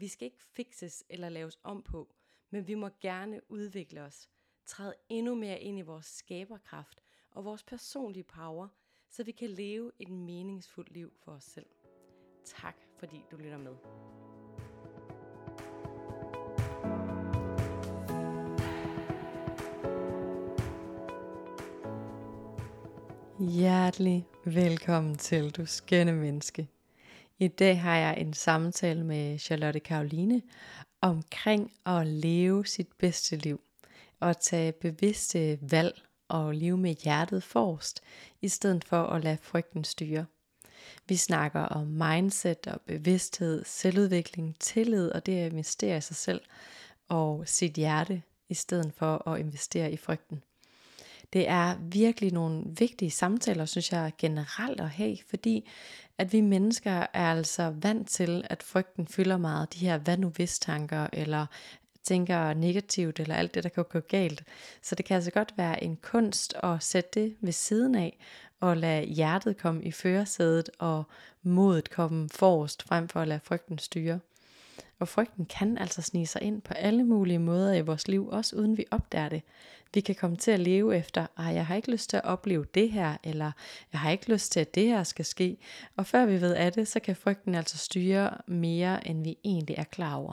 [0.00, 2.14] Vi skal ikke fikses eller laves om på,
[2.50, 4.28] men vi må gerne udvikle os,
[4.66, 8.68] træde endnu mere ind i vores skaberkraft og vores personlige power,
[9.10, 11.66] så vi kan leve et meningsfuldt liv for os selv.
[12.44, 13.74] Tak fordi du lytter med.
[23.54, 26.68] Hjertelig velkommen til, du skønne menneske.
[27.40, 30.42] I dag har jeg en samtale med Charlotte Karoline
[31.00, 33.60] omkring at leve sit bedste liv
[34.20, 38.00] og tage bevidste valg og leve med hjertet forrest,
[38.40, 40.26] i stedet for at lade frygten styre.
[41.08, 46.40] Vi snakker om mindset og bevidsthed, selvudvikling, tillid og det at investere i sig selv
[47.08, 50.42] og sit hjerte, i stedet for at investere i frygten.
[51.32, 55.68] Det er virkelig nogle vigtige samtaler, synes jeg generelt at have, fordi
[56.18, 59.74] at vi mennesker er altså vant til, at frygten fylder meget.
[59.74, 61.46] De her hvad nu hvis tanker, eller
[62.02, 64.44] tænker negativt, eller alt det, der kan gå galt.
[64.82, 68.18] Så det kan altså godt være en kunst at sætte det ved siden af,
[68.60, 71.04] og lade hjertet komme i førersædet, og
[71.42, 74.20] modet komme forrest, frem for at lade frygten styre.
[74.98, 78.56] Og frygten kan altså snige sig ind på alle mulige måder i vores liv, også
[78.56, 79.42] uden vi opdager det.
[79.94, 82.66] Vi kan komme til at leve efter, at jeg har ikke lyst til at opleve
[82.74, 83.52] det her, eller
[83.92, 85.56] jeg har ikke lyst til, at det her skal ske.
[85.96, 89.76] Og før vi ved af det, så kan frygten altså styre mere, end vi egentlig
[89.78, 90.32] er klar over.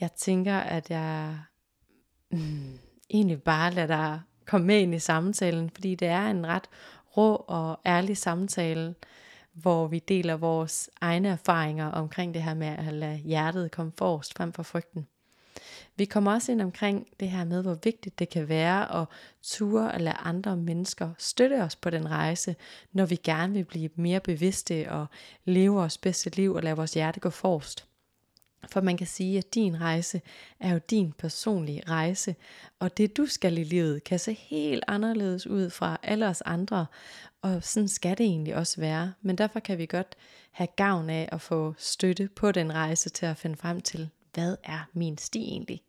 [0.00, 1.38] Jeg tænker, at jeg
[2.30, 2.78] mm,
[3.10, 6.68] egentlig bare lader dig komme med ind i samtalen, fordi det er en ret
[7.16, 8.94] rå og ærlig samtale,
[9.54, 14.34] hvor vi deler vores egne erfaringer omkring det her med at lade hjertet komme forrest
[14.34, 15.06] frem for frygten.
[15.96, 19.06] Vi kommer også ind omkring det her med, hvor vigtigt det kan være at
[19.42, 22.56] ture at lade andre mennesker støtte os på den rejse,
[22.92, 25.06] når vi gerne vil blive mere bevidste og
[25.44, 27.91] leve vores bedste liv og lade vores hjerte gå forrest.
[28.68, 30.20] For man kan sige, at din rejse
[30.60, 32.34] er jo din personlige rejse,
[32.78, 36.86] og det du skal i livet kan se helt anderledes ud fra alle os andre,
[37.42, 39.12] og sådan skal det egentlig også være.
[39.22, 40.16] Men derfor kan vi godt
[40.50, 44.56] have gavn af at få støtte på den rejse til at finde frem til, hvad
[44.64, 45.82] er min sti egentlig?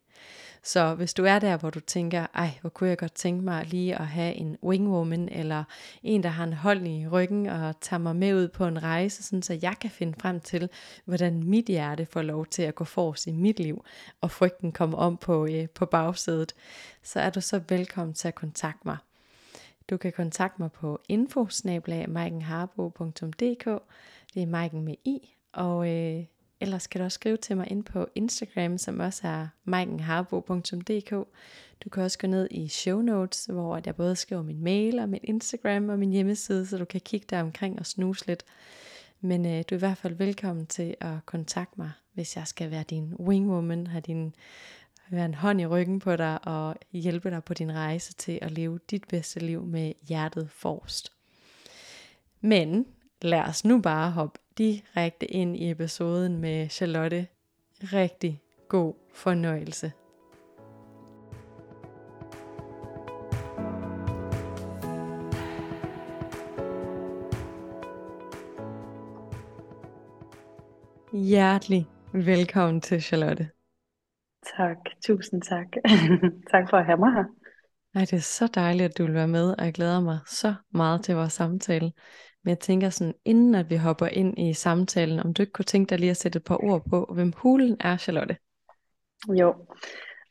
[0.66, 3.66] Så hvis du er der, hvor du tænker, ej, hvor kunne jeg godt tænke mig
[3.66, 5.64] lige at have en wingwoman, eller
[6.04, 9.24] en, der har en hold i ryggen og tager mig med ud på en rejse,
[9.24, 10.70] sådan så jeg kan finde frem til,
[11.06, 13.86] hvordan mit hjerte får lov til at gå forrest i mit liv,
[14.22, 16.56] og frygten kommer om på, øh, på bagsædet,
[17.04, 18.98] så er du så velkommen til at kontakte mig.
[19.90, 21.46] Du kan kontakte mig på info
[24.34, 26.24] Det er Maiken med i, og øh,
[26.62, 31.12] Ellers kan du også skrive til mig ind på Instagram, som også er maikenharbo.dk.
[31.84, 35.10] Du kan også gå ned i show notes, hvor jeg både skriver min mail og
[35.10, 38.44] min Instagram og min hjemmeside, så du kan kigge der omkring og snuse lidt.
[39.22, 42.72] Men øh, du er i hvert fald velkommen til at kontakte mig, hvis jeg skal
[42.72, 44.36] være din wingwoman, have din
[45.12, 48.52] være en hånd i ryggen på dig og hjælpe dig på din rejse til at
[48.52, 51.12] leve dit bedste liv med hjertet forrest.
[52.42, 52.86] Men
[53.24, 57.28] lad os nu bare hoppe direkte ind i episoden med Charlotte.
[57.80, 59.92] Rigtig god fornøjelse.
[71.14, 73.50] Hjertelig velkommen til Charlotte.
[74.58, 75.68] Tak, tusind tak.
[76.52, 77.24] tak for at have mig her.
[77.96, 80.54] Ej, det er så dejligt, at du vil være med, og jeg glæder mig så
[80.72, 81.92] meget til vores samtale.
[82.44, 85.66] Men jeg tænker sådan, inden at vi hopper ind i samtalen, om du ikke kunne
[85.66, 88.38] tænke dig lige at sætte et par ord på, hvem hulen er, Charlotte?
[89.30, 89.56] Jo,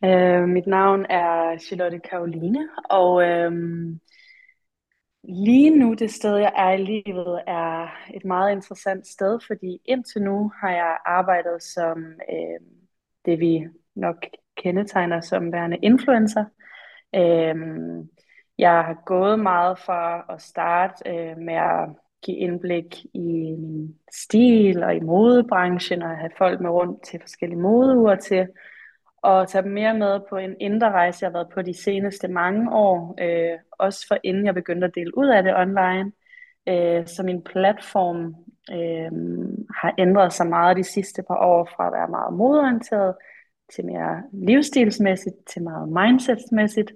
[0.04, 3.52] øh, mit navn er Charlotte Karoline, og øh,
[5.24, 10.22] lige nu det sted, jeg er i livet, er et meget interessant sted, fordi indtil
[10.22, 11.98] nu har jeg arbejdet som
[12.32, 12.60] øh,
[13.24, 14.16] det, vi nok
[14.56, 16.44] kendetegner som værende influencer.
[17.14, 17.56] Øh,
[18.58, 21.88] jeg har gået meget fra at starte øh, med at
[22.22, 27.60] give indblik i min stil og i modebranchen og have folk med rundt til forskellige
[27.60, 28.48] modeuger til
[29.22, 32.28] og tage dem mere med på en indre rejse, jeg har været på de seneste
[32.28, 36.12] mange år, øh, også for inden jeg begyndte at dele ud af det online.
[36.68, 38.34] Øh, så min platform
[38.70, 39.12] øh,
[39.76, 43.14] har ændret sig meget de sidste par år fra at være meget modorienteret
[43.74, 46.92] til mere livsstilsmæssigt, til meget mindsetsmæssigt,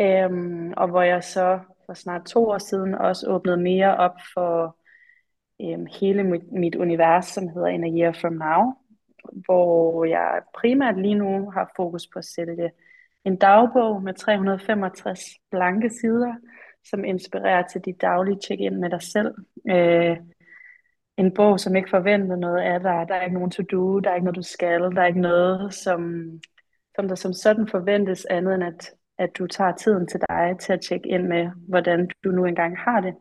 [0.00, 0.30] øh,
[0.76, 4.76] og hvor jeg så for snart to år siden også åbnet mere op for
[5.62, 8.74] øhm, hele mit, mit univers, som hedder In a Year From Now,
[9.44, 12.70] hvor jeg primært lige nu har fokus på at sælge
[13.24, 15.20] en dagbog med 365
[15.50, 16.34] blanke sider,
[16.84, 19.34] som inspirerer til dit daglige check-in med dig selv.
[19.70, 20.16] Øh,
[21.16, 23.04] en bog, som ikke forventer noget af dig.
[23.08, 25.74] Der er ikke nogen to-do, der er ikke noget, du skal, der er ikke noget,
[25.74, 26.30] som,
[26.96, 30.72] som der som sådan forventes andet end, at, at du tager tiden til dig til
[30.72, 33.14] at tjekke ind med, hvordan du nu engang har det.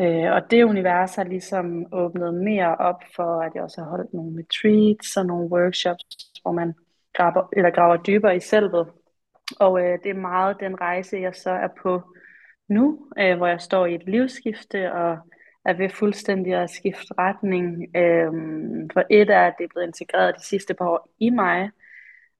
[0.00, 4.14] Øh, og det univers har ligesom åbnet mere op for, at jeg også har holdt
[4.14, 6.04] nogle retreats og nogle workshops,
[6.42, 6.74] hvor man
[7.12, 8.86] graver, eller graver dybere i selvet.
[9.60, 12.02] Og øh, det er meget den rejse, jeg så er på
[12.68, 15.18] nu, øh, hvor jeg står i et livsskifte og
[15.64, 17.96] er ved fuldstændig at skifte retning.
[17.96, 18.32] Øh,
[18.92, 21.70] for et er, at det er blevet integreret de sidste par år i mig,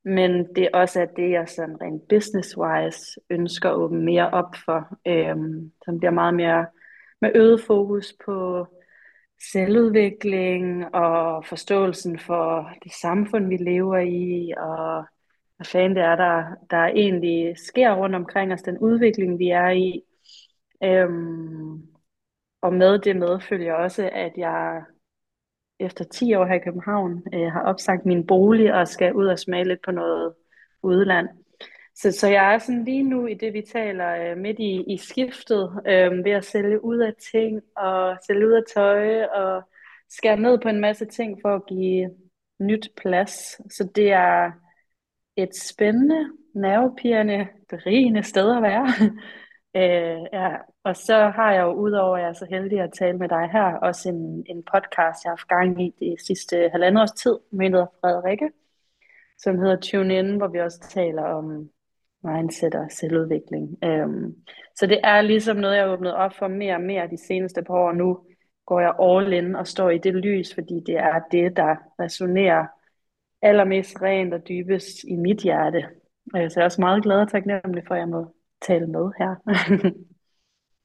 [0.04, 4.54] men det er også at det, jeg sådan rent business-wise ønsker at åbne mere op
[4.64, 6.66] for, øhm, som bliver meget mere
[7.20, 8.66] med øget fokus på
[9.52, 15.04] selvudvikling og forståelsen for det samfund, vi lever i, og
[15.56, 19.70] hvad fanden det er, der, der egentlig sker rundt omkring os, den udvikling, vi er
[19.70, 20.02] i.
[20.84, 21.82] Øhm,
[22.62, 24.82] og med det medfølger også, at jeg
[25.80, 29.38] efter 10 år her i København øh, har opsagt min bolig og skal ud og
[29.38, 30.34] smage lidt på noget
[30.82, 31.28] udland.
[31.94, 34.96] Så, så jeg er sådan lige nu i det, vi taler øh, midt i, i
[34.96, 39.62] skiftet, øh, ved at sælge ud af ting og sælge ud af tøj og
[40.08, 42.10] skære ned på en masse ting for at give
[42.60, 43.32] nyt plads.
[43.74, 44.52] Så det er
[45.36, 48.86] et spændende, nervepirrende, berigende sted at være.
[49.80, 50.56] øh, ja.
[50.84, 53.48] Og så har jeg jo, udover at jeg er så heldig at tale med dig
[53.52, 57.38] her, også en, en podcast, jeg har haft gang i det sidste halvandet års tid,
[57.50, 58.50] med Frederikke,
[59.38, 61.70] som hedder Tune In, hvor vi også taler om
[62.22, 63.78] mindset og selvudvikling.
[63.84, 64.34] Øhm,
[64.76, 67.62] så det er ligesom noget, jeg har åbnet op for mere og mere de seneste
[67.62, 67.92] par år.
[67.92, 68.18] Nu
[68.66, 72.66] går jeg all in og står i det lys, fordi det er det, der resonerer
[73.42, 75.86] allermest rent og dybest i mit hjerte.
[76.32, 79.34] Så jeg er også meget glad og taknemmelig for, at jeg må tale med her.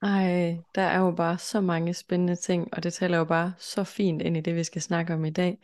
[0.01, 3.83] Ej, der er jo bare så mange spændende ting, og det taler jo bare så
[3.83, 5.57] fint ind i det, vi skal snakke om i dag.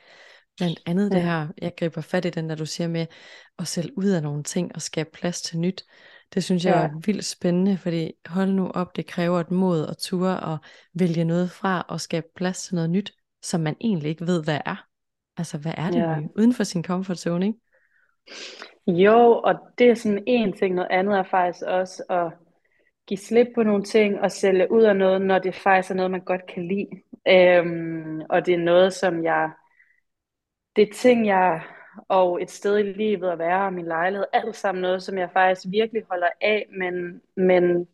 [0.58, 1.16] Blandt andet ja.
[1.16, 3.06] det her, jeg griber fat i den, der du siger med
[3.60, 5.86] at sælge ud af nogle ting og skabe plads til nyt.
[6.34, 6.82] Det synes jeg ja.
[6.82, 10.60] er vildt spændende, fordi hold nu op, det kræver et mod og ture at
[10.94, 14.60] vælge noget fra og skabe plads til noget nyt, som man egentlig ikke ved, hvad
[14.66, 14.86] er.
[15.38, 16.20] Altså, hvad er det ja.
[16.20, 16.30] nye?
[16.38, 17.60] Uden for sin comfort zone, ikke?
[18.88, 20.76] Jo, og det er sådan en ting.
[20.76, 22.44] Noget andet er faktisk også at
[23.07, 26.12] give slip på nogle ting og sælge ud af noget, når det faktisk er noget,
[26.12, 26.88] man godt kan lide.
[27.28, 29.52] Øhm, og det er noget, som jeg
[30.75, 31.62] det er ting, jeg
[32.10, 35.30] og et sted i livet at være, og min lejlighed, alt sammen noget, som jeg
[35.34, 37.88] faktisk virkelig holder af, men, men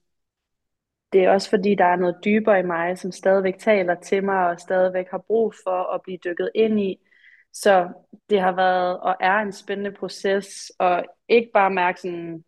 [1.13, 4.47] det er også fordi, der er noget dybere i mig, som stadigvæk taler til mig,
[4.47, 6.99] og stadigvæk har brug for at blive dykket ind i.
[7.53, 7.89] Så
[8.29, 12.43] det har været og er en spændende proces, og ikke bare mærke sådan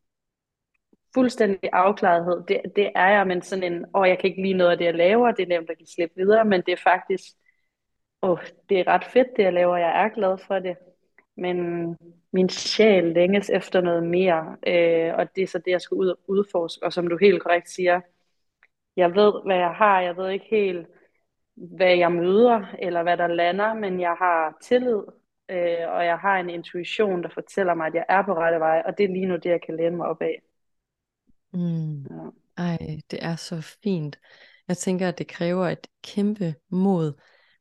[1.14, 2.44] fuldstændig afklarethed.
[2.48, 4.86] Det, det er jeg, men sådan en, åh, jeg kan ikke lide noget af det,
[4.86, 7.24] jeg laver, det er nemt at give slip videre, men det er faktisk
[8.24, 10.78] oh, det er ret fedt, det jeg laver, jeg er glad for det,
[11.38, 11.58] men
[12.32, 16.08] min sjæl længes efter noget mere, øh, og det er så det, jeg skal ud
[16.08, 18.02] og udforske, og som du helt korrekt siger,
[18.98, 20.88] jeg ved, hvad jeg har, jeg ved ikke helt,
[21.56, 25.02] hvad jeg møder, eller hvad der lander, men jeg har tillid,
[25.50, 28.84] øh, og jeg har en intuition, der fortæller mig, at jeg er på rette vej,
[28.86, 30.42] og det er lige nu det, jeg kan læne mig op af.
[31.54, 32.02] Mm.
[32.02, 32.30] Ja.
[32.58, 32.78] Ej,
[33.12, 34.20] det er så fint.
[34.68, 37.14] Jeg tænker, at det kræver et kæmpe mod,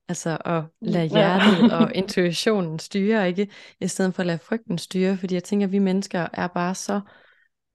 [0.09, 3.49] Altså at lade hjertet og intuitionen styre, ikke?
[3.81, 6.75] I stedet for at lade frygten styre, fordi jeg tænker, at vi mennesker er bare
[6.75, 7.01] så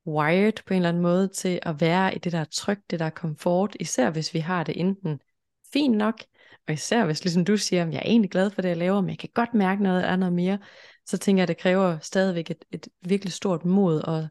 [0.07, 3.09] wired på en eller anden måde til at være i det der tryk, det der
[3.09, 5.19] komfort, især hvis vi har det enten
[5.73, 6.23] fint nok,
[6.67, 9.01] og især hvis, ligesom du siger, at jeg er egentlig glad for det, jeg laver,
[9.01, 10.59] men jeg kan godt mærke noget af noget mere,
[11.05, 14.27] så tænker jeg, at det kræver stadigvæk et, et virkelig stort mod og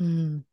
[0.00, 0.44] mm,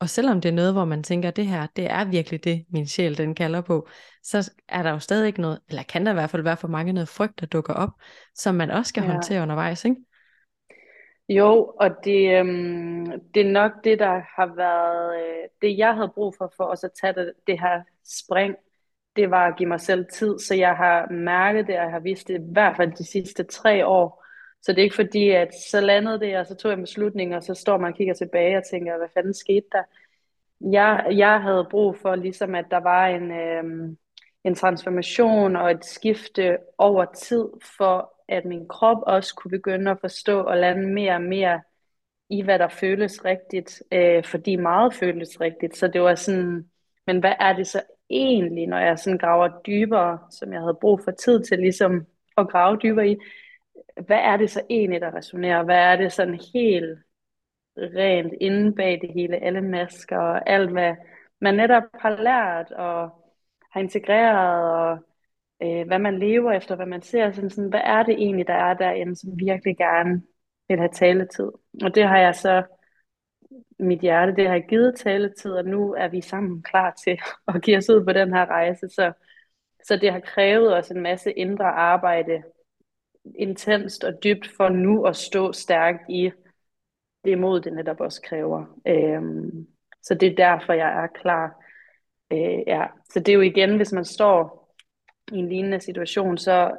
[0.00, 2.64] og selvom det er noget, hvor man tænker, at det her, det er virkelig det,
[2.68, 3.88] min sjæl den kalder på,
[4.22, 6.68] så er der jo stadig ikke noget, eller kan der i hvert fald være for
[6.68, 7.90] mange noget frygt, der dukker op,
[8.34, 9.10] som man også skal ja.
[9.10, 9.96] håndtere undervejs, ikke?
[11.28, 16.12] Jo, og det, øhm, det er nok det, der har været, øh, det jeg havde
[16.14, 17.82] brug for, for også at tage det, det her
[18.24, 18.54] spring,
[19.16, 22.00] det var at give mig selv tid, så jeg har mærket det, og jeg har
[22.00, 24.23] vist det i hvert fald de sidste tre år,
[24.64, 27.36] så det er ikke fordi, at så landede det, og så tog jeg en beslutning,
[27.36, 29.82] og så står man og kigger tilbage og tænker, hvad fanden skete der?
[30.60, 33.96] Jeg, jeg havde brug for ligesom, at der var en, øh,
[34.44, 40.00] en transformation og et skifte over tid, for at min krop også kunne begynde at
[40.00, 41.60] forstå og lande mere og mere
[42.30, 45.76] i, hvad der føles rigtigt, øh, fordi meget føles rigtigt.
[45.76, 46.70] Så det var sådan,
[47.06, 51.00] men hvad er det så egentlig, når jeg sådan graver dybere, som jeg havde brug
[51.04, 52.06] for tid til ligesom
[52.36, 53.16] at grave dybere i,
[54.06, 55.62] hvad er det så egentlig, der resonerer?
[55.62, 56.98] Hvad er det sådan helt
[57.76, 60.94] rent inde bag det hele, alle masker og alt, hvad
[61.40, 63.24] man netop har lært og
[63.72, 64.98] har integreret, og
[65.62, 68.54] øh, hvad man lever efter, hvad man ser, sådan, sådan, hvad er det egentlig, der
[68.54, 70.22] er derinde, som virkelig gerne
[70.68, 71.50] vil have taletid.
[71.82, 72.62] Og det har jeg så,
[73.78, 77.76] mit hjerte, det har givet taletid, og nu er vi sammen klar til at give
[77.76, 78.88] os ud på den her rejse.
[78.88, 79.12] Så,
[79.84, 82.42] så det har krævet os en masse indre arbejde,
[83.34, 86.30] intenst og dybt, for nu at stå stærkt i
[87.24, 88.64] det mod, det netop også kræver.
[88.86, 89.66] Øhm,
[90.02, 91.62] så det er derfor, jeg er klar.
[92.32, 92.86] Øh, ja.
[93.10, 94.64] Så det er jo igen, hvis man står
[95.32, 96.76] i en lignende situation, så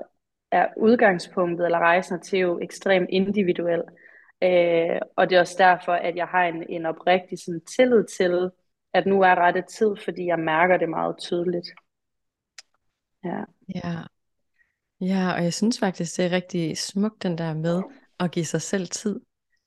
[0.52, 3.84] er udgangspunktet eller rejsen til jo ekstremt individuel.
[4.44, 8.50] Øh, og det er også derfor, at jeg har en, en oprigtig sådan, tillid til,
[8.94, 11.68] at nu er rette tid, fordi jeg mærker det meget tydeligt.
[13.24, 13.44] Ja.
[13.76, 14.15] ja.
[15.02, 17.82] Ja, og jeg synes faktisk, det er rigtig smukt den der med
[18.20, 19.20] at give sig selv tid.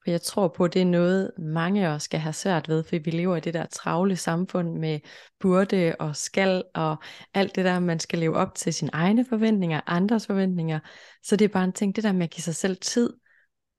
[0.05, 2.85] For jeg tror på, at det er noget, mange af os skal have svært ved,
[2.85, 5.01] for vi lever i det der travle samfund med
[5.41, 6.97] burde og skal og
[7.35, 10.81] alt det der, man skal leve op til sine egne forventninger, andres forventninger.
[11.23, 13.13] Så det er bare en ting, det der med at give sig selv tid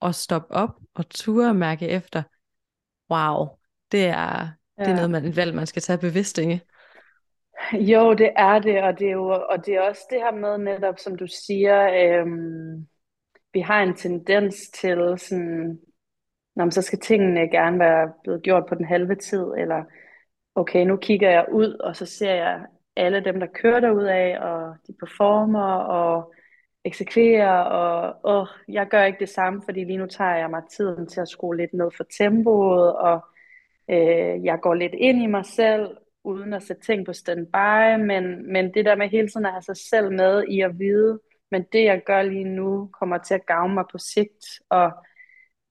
[0.00, 2.22] og stoppe op og ture og mærke efter.
[3.10, 3.48] Wow,
[3.92, 4.84] det er, ja.
[4.84, 6.60] det er noget, man, et valg, man skal tage bevidst, ikke?
[7.92, 10.58] Jo, det er det, og det er, jo, og det er også det her med
[10.58, 12.86] netop, som du siger, øhm,
[13.52, 15.80] vi har en tendens til sådan,
[16.56, 19.84] Nå, så skal tingene gerne være blevet gjort på den halve tid, eller
[20.54, 24.38] okay, nu kigger jeg ud, og så ser jeg alle dem, der kører derud af,
[24.40, 26.34] og de performer og
[26.84, 31.06] eksekverer, og åh, jeg gør ikke det samme, fordi lige nu tager jeg mig tiden
[31.06, 33.20] til at skrue lidt ned for tempoet, og
[33.90, 38.52] øh, jeg går lidt ind i mig selv, uden at sætte ting på standby, men,
[38.52, 41.64] men det der med hele tiden at have sig selv med i at vide, men
[41.72, 44.92] det jeg gør lige nu kommer til at gavne mig på sigt, og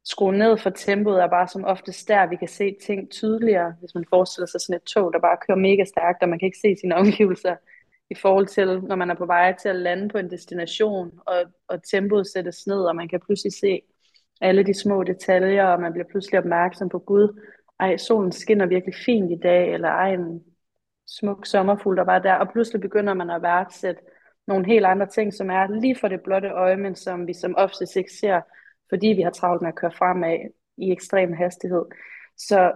[0.06, 3.96] skrue ned for tempoet er bare som oftest der, vi kan se ting tydeligere, hvis
[3.96, 6.58] man forestiller sig sådan et tog, der bare kører mega stærkt, og man kan ikke
[6.62, 7.56] se sine omgivelser
[8.10, 11.44] i forhold til, når man er på vej til at lande på en destination, og,
[11.68, 13.82] og tempoet sættes ned, og man kan pludselig se
[14.42, 17.42] alle de små detaljer, og man bliver pludselig opmærksom på, Gud,
[17.80, 20.44] ej, solen skinner virkelig fint i dag, eller ej, en
[21.08, 24.02] smuk sommerfugl, der var der, og pludselig begynder man at værdsætte
[24.48, 27.56] nogle helt andre ting, som er lige for det blotte øje, men som vi som
[27.58, 28.42] oftest ikke ser,
[28.90, 30.38] fordi vi har travlt med at køre fremad
[30.78, 31.86] i ekstrem hastighed.
[32.38, 32.72] Så,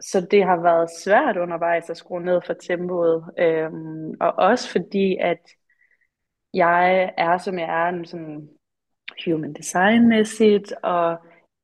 [0.00, 5.16] så det har været svært undervejs at skrue ned for tempoet, øhm, og også fordi,
[5.20, 5.40] at
[6.54, 8.48] jeg er, som jeg er, sådan
[9.24, 11.18] human design-mæssigt, og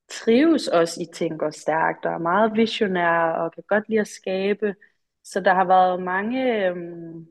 [0.08, 4.74] trives også i tænker stærkt, og er meget visionær, og kan godt lide at skabe.
[5.24, 7.26] Så der har været mange øhm,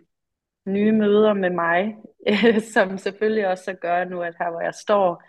[0.66, 1.96] nye møder med mig,
[2.74, 5.24] som selvfølgelig også så gør nu, at her hvor jeg står,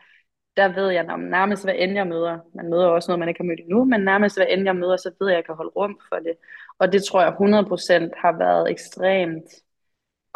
[0.57, 3.41] der ved jeg, at nærmest hvad end jeg møder, man møder også noget, man ikke
[3.41, 5.55] har mødt endnu, men nærmest hvad end jeg møder, så ved jeg, at jeg kan
[5.55, 6.35] holde rum for det.
[6.79, 9.45] Og det tror jeg 100% har været ekstremt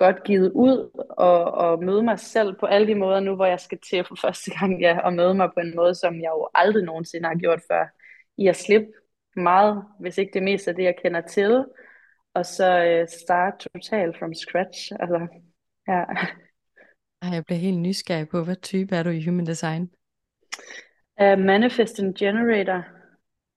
[0.05, 0.77] godt givet ud
[1.11, 4.17] og, og møde mig selv på alle de måder nu, hvor jeg skal til for
[4.25, 7.35] første gang ja, og møde mig på en måde, som jeg jo aldrig nogensinde har
[7.35, 7.85] gjort før.
[8.37, 8.89] I at slippe
[9.37, 11.65] meget, hvis ikke det meste af det, jeg kender til,
[12.35, 12.69] og så
[13.03, 14.93] uh, start totalt from scratch.
[15.01, 15.27] Altså,
[15.89, 16.05] ja.
[17.35, 19.91] Jeg bliver helt nysgerrig på, hvad type er du i human design?
[21.23, 22.85] Uh, manifesting generator.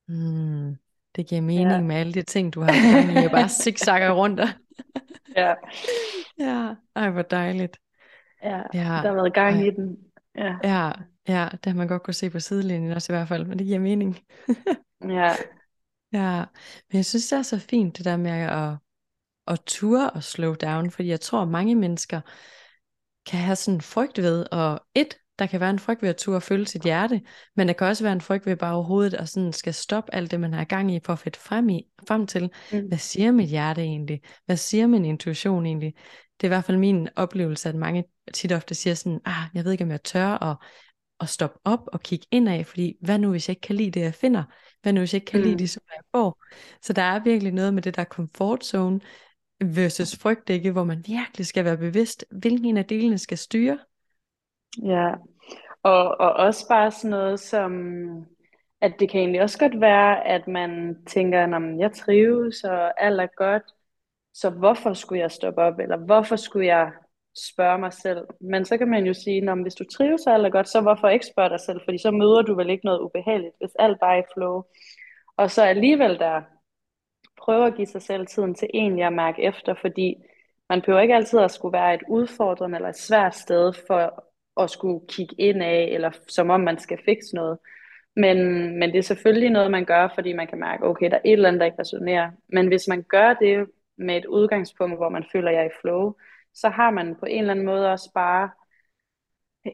[0.08, 0.76] Mm,
[1.16, 1.82] det giver mening ja.
[1.82, 4.42] med alle de ting, du har gang i, Jeg bare zigzagger rundt.
[5.36, 5.56] Ja.
[6.40, 7.78] Ja, ej hvor dejligt.
[8.44, 8.80] Ja, ja.
[8.80, 9.68] der har været gang ej.
[9.68, 9.98] i den.
[10.36, 10.58] Ja.
[10.64, 10.92] ja,
[11.28, 13.68] ja, det har man godt kunne se på sidelinjen også i hvert fald, men det
[13.68, 14.20] giver mening.
[15.20, 15.36] ja.
[16.14, 16.46] Ja,
[16.90, 18.78] men jeg synes det er så fint det der med at,
[19.48, 22.22] at ture og slow down, fordi jeg tror mange mennesker
[23.26, 26.42] kan have sådan frygt ved, og et, der kan være en frygt ved at turde
[26.42, 27.22] følge sit hjerte,
[27.56, 30.32] men der kan også være en frygt ved bare overhovedet at sådan skal stoppe alt
[30.32, 32.88] det, man har gang i, for at få frem, i, frem til, mm.
[32.88, 34.22] hvad siger mit hjerte egentlig?
[34.46, 35.94] Hvad siger min intuition egentlig?
[36.42, 39.66] Det er i hvert fald min oplevelse, at mange tit ofte siger sådan, ah, jeg
[39.66, 40.58] ved ikke, om jeg tør at,
[41.20, 44.02] at stoppe op og kigge indad, fordi hvad nu, hvis jeg ikke kan lide det,
[44.02, 44.44] jeg finder?
[44.82, 45.46] Hvad nu, hvis jeg ikke kan mm.
[45.46, 46.44] lide det, som jeg får?
[46.82, 49.00] Så der er virkelig noget med det der comfort zone
[49.64, 50.72] versus frygt, ikke?
[50.72, 53.80] hvor man virkelig skal være bevidst, hvilken af delene skal styre.
[54.82, 55.10] Ja,
[55.84, 57.72] og, og også bare sådan noget som,
[58.82, 63.22] at det kan egentlig også godt være, at man tænker, at jeg trives, og alt
[63.22, 63.64] er godt,
[64.34, 66.92] så hvorfor skulle jeg stoppe op, eller hvorfor skulle jeg
[67.38, 68.28] spørge mig selv?
[68.42, 71.26] Men så kan man jo sige, at hvis du trives alt godt, så hvorfor ikke
[71.26, 71.82] spørge dig selv?
[71.84, 74.64] Fordi så møder du vel ikke noget ubehageligt, hvis alt bare er i flow.
[75.38, 76.42] Og så alligevel der
[77.38, 80.16] prøve at give sig selv tiden til egentlig at mærke efter, fordi
[80.70, 84.70] man behøver ikke altid at skulle være et udfordrende eller et svært sted for at
[84.70, 87.58] skulle kigge ind af, eller som om man skal fikse noget.
[88.16, 88.38] Men,
[88.80, 91.34] men det er selvfølgelig noget, man gør, fordi man kan mærke, okay, der er et
[91.34, 92.32] eller andet, der ikke resonerer.
[92.48, 93.68] Men hvis man gør det
[93.98, 96.14] med et udgangspunkt, hvor man føler, at jeg er i flow,
[96.54, 98.50] så har man på en eller anden måde også bare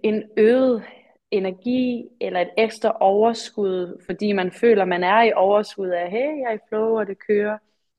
[0.04, 0.84] en øget
[1.32, 6.48] energi eller et ekstra overskud, fordi man føler, man er i overskud af, hey, jeg
[6.50, 7.58] er i flow, og det kører.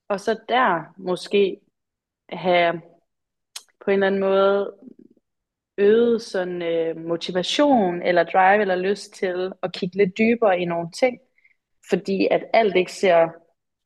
[0.08, 1.60] Og så der måske
[2.28, 2.80] have
[3.84, 4.74] på en eller anden måde
[5.78, 10.88] øget sådan øh, motivation eller drive eller lyst til at kigge lidt dybere i nogle
[10.90, 11.18] ting,
[11.90, 13.28] fordi at alt ikke ser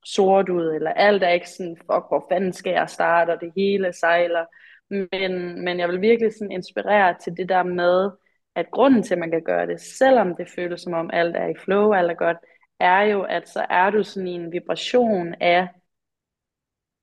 [0.05, 3.53] sort ud, eller alt er ikke sådan, fuck, hvor fanden skal jeg starte, og det
[3.57, 4.45] hele sejler.
[4.91, 8.11] Men, men jeg vil virkelig sådan inspirere til det der med,
[8.55, 11.47] at grunden til, at man kan gøre det, selvom det føles som om alt er
[11.47, 12.37] i flow, alt er godt,
[12.81, 15.69] er jo, at så er du sådan i en vibration af,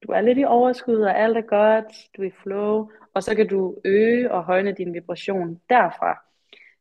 [0.04, 1.86] du er lidt i overskud, og alt er godt,
[2.18, 6.24] du er i flow, og så kan du øge og højne din vibration derfra.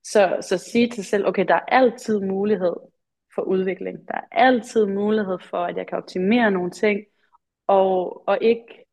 [0.02, 2.76] Så, så sige til selv, okay, der er altid mulighed
[3.34, 4.08] for udvikling.
[4.08, 7.00] Der er altid mulighed for, at jeg kan optimere nogle ting,
[7.66, 8.84] og, og ikke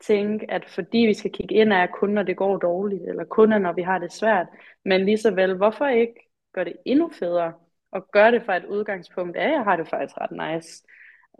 [0.00, 3.48] tænke, at fordi vi skal kigge ind er kun når det går dårligt, eller kun
[3.48, 4.46] når vi har det svært,
[4.84, 7.52] men lige så vel, hvorfor ikke gøre det endnu federe,
[7.92, 10.84] og gøre det fra et udgangspunkt af, at jeg har det faktisk ret nice.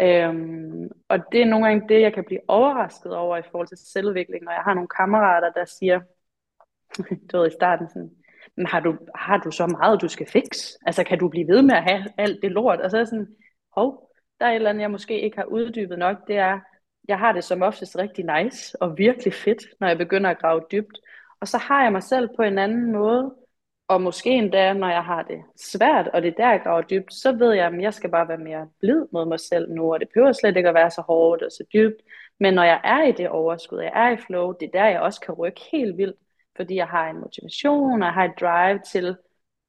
[0.01, 3.79] Øhm, og det er nogle gange det, jeg kan blive overrasket over i forhold til
[3.79, 6.01] selvudvikling, når jeg har nogle kammerater, der siger,
[7.33, 8.11] du ved i starten sådan,
[8.57, 10.79] men har du, har du så meget, du skal fikse?
[10.87, 12.81] Altså kan du blive ved med at have alt det lort?
[12.81, 13.29] Og så er jeg sådan,
[13.77, 14.11] hov,
[14.41, 16.61] der er et eller andet, jeg måske ikke har uddybet nok, det er,
[17.09, 20.63] jeg har det som oftest rigtig nice og virkelig fedt, når jeg begynder at grave
[20.73, 20.99] dybt.
[21.41, 23.35] Og så har jeg mig selv på en anden måde,
[23.89, 27.15] og måske endda, når jeg har det svært, og det er der, jeg graver dybt,
[27.15, 30.01] så ved jeg, at jeg skal bare være mere blid mod mig selv nu, og
[30.01, 32.03] det behøver slet ikke at være så hårdt og så dybt.
[32.41, 35.01] Men når jeg er i det overskud, jeg er i flow, det er der, jeg
[35.01, 36.17] også kan rykke helt vildt,
[36.57, 39.17] fordi jeg har en motivation, og jeg har et drive til,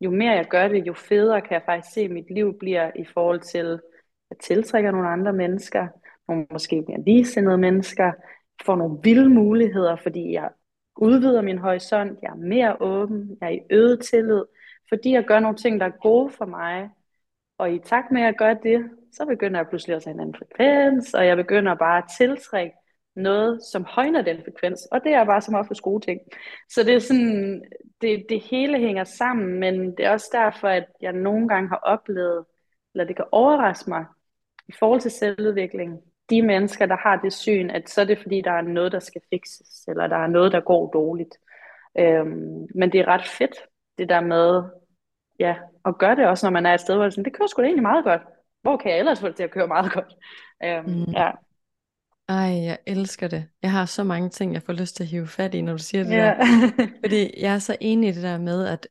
[0.01, 2.91] jo mere jeg gør det, jo federe kan jeg faktisk se, at mit liv bliver
[2.95, 3.79] i forhold til, at
[4.29, 5.87] jeg tiltrækker nogle andre mennesker,
[6.27, 8.11] nogle måske mere ligesindede mennesker,
[8.65, 10.49] får nogle vilde muligheder, fordi jeg
[10.97, 14.43] udvider min horisont, jeg er mere åben, jeg er i øget tillid,
[14.89, 16.89] fordi jeg gør nogle ting, der er gode for mig,
[17.57, 20.21] og i takt med at jeg gør det, så begynder jeg pludselig også at have
[20.21, 22.75] en anden frekvens, og jeg begynder bare at tiltrække
[23.15, 26.21] noget, som højner den frekvens, og det er bare som ofte gode ting.
[26.69, 27.63] Så det er sådan,
[28.01, 31.77] det, det hele hænger sammen, men det er også derfor, at jeg nogle gange har
[31.83, 32.45] oplevet,
[32.93, 34.05] eller det kan overraske mig,
[34.67, 38.41] i forhold til selvudvikling, de mennesker, der har det syn, at så er det fordi,
[38.41, 41.37] der er noget, der skal fikses, eller der er noget, der går dårligt.
[41.99, 43.55] Øhm, men det er ret fedt,
[43.97, 44.63] det der med,
[45.39, 47.47] ja, at gøre det også, når man er et sted, hvor det, sådan, det kører
[47.47, 48.21] sgu da egentlig meget godt.
[48.61, 50.13] Hvor kan jeg ellers få det til at køre meget godt?
[50.63, 51.13] Øhm, mm.
[51.13, 51.31] ja.
[52.29, 53.47] Ej, jeg elsker det.
[53.61, 55.77] Jeg har så mange ting, jeg får lyst til at hive fat i, når du
[55.77, 56.17] siger det ja.
[56.17, 56.87] der.
[57.03, 58.87] Fordi jeg er så enig i det der med, at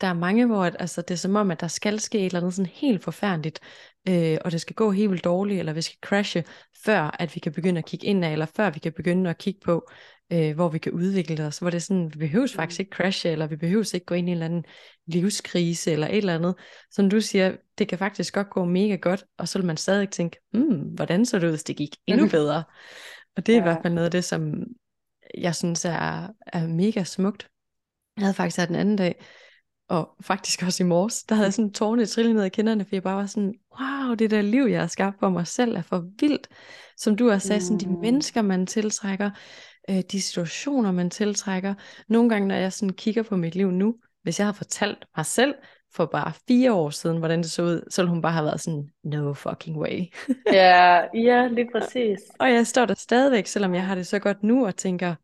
[0.00, 2.26] der er mange, hvor at, altså, det er som om, at der skal ske et
[2.26, 3.60] eller andet sådan helt forfærdeligt,
[4.08, 6.44] øh, og det skal gå helt vildt dårligt, eller vi skal crashe,
[6.84, 9.38] før at vi kan begynde at kigge ind af, eller før vi kan begynde at
[9.38, 9.88] kigge på,
[10.32, 13.28] øh, hvor vi kan udvikle os, hvor det er sådan, vi behøver faktisk ikke crashe,
[13.28, 14.64] eller vi behøver ikke gå ind i en eller anden
[15.06, 16.54] livskrise, eller et eller andet.
[16.90, 20.10] Som du siger, det kan faktisk godt gå mega godt, og så vil man stadig
[20.10, 22.64] tænke, hmm, hvordan så det ud, hvis det gik endnu bedre?
[23.36, 23.62] Og det er ja.
[23.62, 24.64] i hvert fald noget af det, som
[25.38, 27.48] jeg synes er, er mega smukt.
[28.16, 29.24] Jeg havde faktisk her den anden dag,
[29.88, 32.88] og faktisk også i morges, der havde jeg sådan tårne trille ned i kinderne, for
[32.92, 35.82] jeg bare var sådan, wow, det der liv, jeg har skabt for mig selv, er
[35.82, 36.48] for vildt.
[36.96, 38.00] Som du også sagde, sådan de mm.
[38.00, 39.30] mennesker, man tiltrækker,
[39.90, 41.74] øh, de situationer, man tiltrækker.
[42.08, 45.26] Nogle gange, når jeg sådan kigger på mit liv nu, hvis jeg har fortalt mig
[45.26, 45.54] selv
[45.94, 48.88] for bare fire år siden, hvordan det så ud, så hun bare have været sådan,
[49.04, 50.04] no fucking way.
[50.52, 52.18] ja, ja, lige præcis.
[52.38, 55.14] og jeg står der stadigvæk, selvom jeg har det så godt nu, og tænker,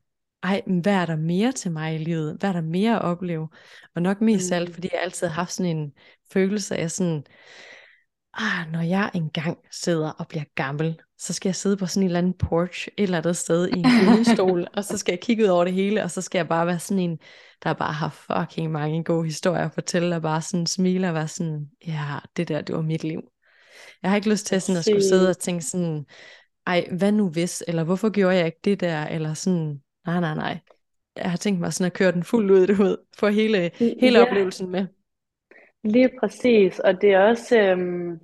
[0.44, 2.36] ej, hvad er der mere til mig i livet?
[2.40, 3.48] Hvad er der mere at opleve?
[3.94, 4.54] Og nok mest mm.
[4.54, 5.92] alt, fordi jeg altid har haft sådan en
[6.32, 7.24] følelse af sådan,
[8.34, 12.06] ah, når jeg engang sidder og bliver gammel, så skal jeg sidde på sådan en
[12.06, 15.44] eller anden porch et eller andet sted i en gyngestol, og så skal jeg kigge
[15.44, 17.18] ud over det hele, og så skal jeg bare være sådan en,
[17.62, 21.28] der bare har fucking mange gode historier at fortælle, og bare sådan smile og være
[21.28, 23.20] sådan, ja, det der, det var mit liv.
[24.02, 26.04] Jeg har ikke lyst til sådan at skulle sidde og tænke sådan,
[26.66, 30.34] ej, hvad nu hvis, eller hvorfor gjorde jeg ikke det der, eller sådan, nej, nej,
[30.34, 30.58] nej.
[31.16, 34.18] Jeg har tænkt mig sådan at køre den fuldt ud, du ved, få hele, hele
[34.18, 34.26] ja.
[34.26, 34.86] oplevelsen med.
[35.84, 38.20] Lige præcis, og det er også, øhm,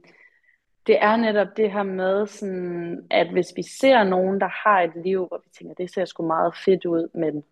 [0.86, 4.92] det er netop det her med, sådan, at hvis vi ser nogen, der har et
[5.04, 7.44] liv, hvor vi tænker, det ser sgu meget fedt ud, men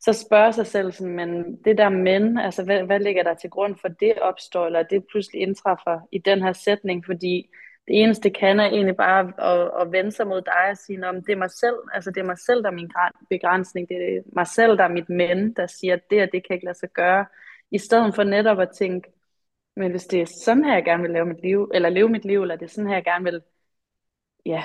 [0.00, 3.50] så spørger sig selv sådan, men det der men, altså hvad, hvad ligger der til
[3.50, 7.48] grund for det opstår, eller det pludselig indtræffer i den her sætning, fordi
[7.88, 11.22] det eneste kan er egentlig bare at, at vende sig mod dig og sige, om
[11.24, 12.90] det er mig selv, altså det er mig selv, der er min
[13.30, 16.46] begrænsning, det er mig selv, der er mit men, der siger, at det og det
[16.46, 17.26] kan ikke lade sig gøre,
[17.70, 19.12] i stedet for netop at tænke,
[19.76, 22.24] men hvis det er sådan her, jeg gerne vil leve mit liv, eller leve mit
[22.24, 23.42] liv, eller det er sådan her, jeg gerne vil
[24.46, 24.64] ja,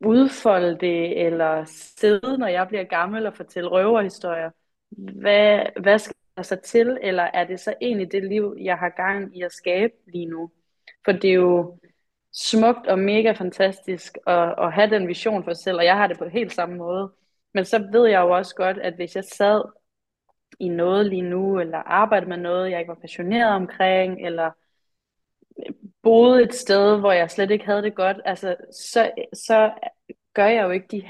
[0.00, 1.64] udfolde det, eller
[1.98, 4.50] sidde, når jeg bliver gammel og fortælle røverhistorier,
[4.90, 8.88] hvad, hvad skal der så til, eller er det så egentlig det liv, jeg har
[8.88, 10.50] gang i at skabe lige nu?
[11.04, 11.78] For det er jo
[12.32, 16.06] smukt og mega fantastisk at, at have den vision for sig selv, og jeg har
[16.06, 17.12] det på helt samme måde.
[17.54, 19.62] Men så ved jeg jo også godt, at hvis jeg sad
[20.60, 24.50] i noget lige nu, eller arbejdede med noget, jeg ikke var passioneret omkring, eller
[26.02, 29.72] boede et sted, hvor jeg slet ikke havde det godt, altså, så, så
[30.34, 31.06] gør jeg jo ikke de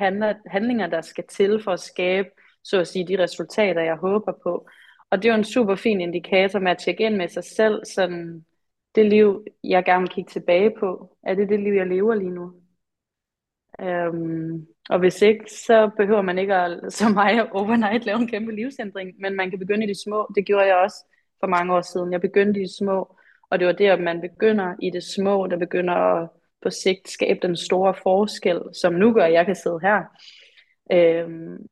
[0.46, 2.28] handlinger, der skal til for at skabe,
[2.64, 4.68] så at sige, de resultater, jeg håber på.
[5.10, 7.84] Og det er jo en super fin indikator med at tjekke ind med sig selv,
[7.84, 8.44] sådan,
[8.94, 12.30] det liv, jeg gerne vil kigge tilbage på, er det det liv, jeg lever lige
[12.30, 12.52] nu?
[13.80, 18.52] Øhm, og hvis ikke, så behøver man ikke at, som mig overnight lave en kæmpe
[18.52, 20.32] livsændring, men man kan begynde i de små.
[20.34, 20.96] Det gjorde jeg også
[21.40, 22.12] for mange år siden.
[22.12, 23.16] Jeg begyndte i de små,
[23.50, 26.28] og det var det, at man begynder i det små, der begynder at
[26.62, 30.02] på sigt skabe den store forskel, som nu gør, at jeg kan sidde her.
[30.92, 31.66] Øhm,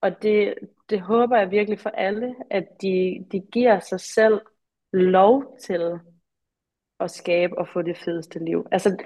[0.00, 0.54] og det,
[0.90, 4.40] det håber jeg virkelig for alle, at de, de giver sig selv
[4.92, 6.00] lov til
[7.00, 8.66] at skabe og få det fedeste liv.
[8.72, 9.04] Altså,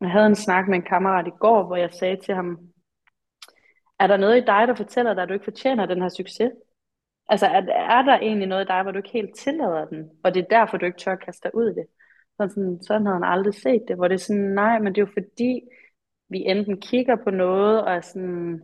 [0.00, 2.58] jeg havde en snak med en kammerat i går, hvor jeg sagde til ham,
[3.98, 6.50] er der noget i dig, der fortæller dig, at du ikke fortjener den her succes?
[7.28, 10.34] Altså, er, er der egentlig noget i dig, hvor du ikke helt tillader den, og
[10.34, 11.86] det er derfor, du ikke tør at kaste dig ud i det?
[12.36, 15.06] Sådan, sådan havde han aldrig set det, hvor det er sådan, nej, men det er
[15.06, 15.60] jo fordi,
[16.28, 18.62] vi enten kigger på noget, og er sådan,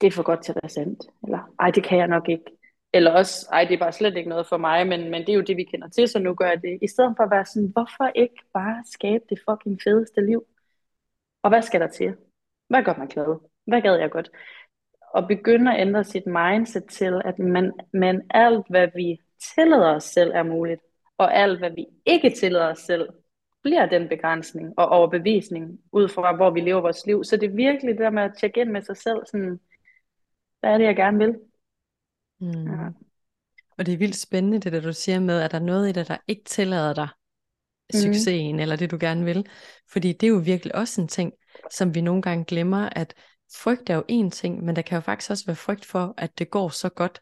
[0.00, 2.55] det er for godt til at være sandt, eller ej, det kan jeg nok ikke.
[2.92, 5.34] Eller også, ej, det er bare slet ikke noget for mig, men, men det er
[5.34, 6.78] jo det, vi kender til, så nu gør jeg det.
[6.82, 10.46] I stedet for at være sådan, hvorfor ikke bare skabe det fucking fedeste liv?
[11.42, 12.16] Og hvad skal der til?
[12.68, 13.40] Hvad gør man glad?
[13.66, 14.30] Hvad gad jeg godt?
[15.14, 19.20] Og begynde at ændre sit mindset til, at man, man alt, hvad vi
[19.54, 20.80] tillader os selv, er muligt.
[21.18, 23.08] Og alt, hvad vi ikke tillader os selv,
[23.62, 27.24] bliver den begrænsning og overbevisning ud fra, hvor vi lever vores liv.
[27.24, 29.60] Så det er virkelig det der med at tjekke ind med sig selv, sådan,
[30.60, 31.36] hvad er det, jeg gerne vil?
[32.40, 32.66] Mm.
[32.66, 32.88] Ja.
[33.78, 35.92] Og det er vildt spændende, det der du siger med, at der er noget i
[35.92, 37.08] dig, der ikke tillader dig
[37.94, 38.00] mm.
[38.00, 39.46] succesen, eller det du gerne vil.
[39.92, 41.32] Fordi det er jo virkelig også en ting,
[41.70, 43.14] som vi nogle gange glemmer, at
[43.54, 46.38] frygt er jo en ting, men der kan jo faktisk også være frygt for, at
[46.38, 47.20] det går så godt.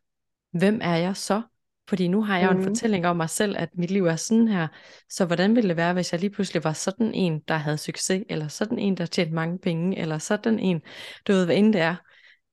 [0.53, 1.42] Hvem er jeg så?
[1.88, 2.64] Fordi nu har jeg jo en mm.
[2.64, 4.68] fortælling om mig selv, at mit liv er sådan her.
[5.09, 8.24] Så hvordan ville det være, hvis jeg lige pludselig var sådan en, der havde succes,
[8.29, 10.81] eller sådan en, der tjente mange penge, eller sådan en,
[11.27, 11.96] du ved, hvad end det er.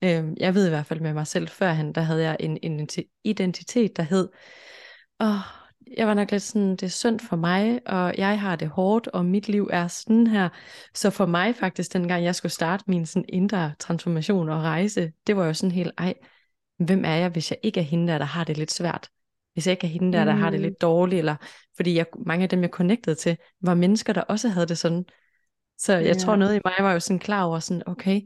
[0.04, 2.88] Øh, jeg ved i hvert fald med mig selv, førhen, der havde jeg en, en
[3.24, 4.28] identitet, der hed,
[5.20, 5.38] åh,
[5.96, 9.08] jeg var nok lidt sådan, det er synd for mig, og jeg har det hårdt,
[9.08, 10.48] og mit liv er sådan her.
[10.94, 15.36] Så for mig faktisk, dengang jeg skulle starte min sådan indre transformation og rejse, det
[15.36, 16.14] var jo sådan helt, ej,
[16.78, 19.08] hvem er jeg, hvis jeg ikke er hende der, der har det lidt svært?
[19.52, 20.40] Hvis jeg ikke er hende der, der mm.
[20.40, 20.64] har det mm.
[20.64, 21.36] lidt dårligt, eller
[21.76, 25.04] fordi jeg, mange af dem, jeg connectede til, var mennesker, der også havde det sådan.
[25.78, 26.12] Så jeg ja.
[26.12, 28.20] tror, noget i mig var jo sådan klar over sådan, okay,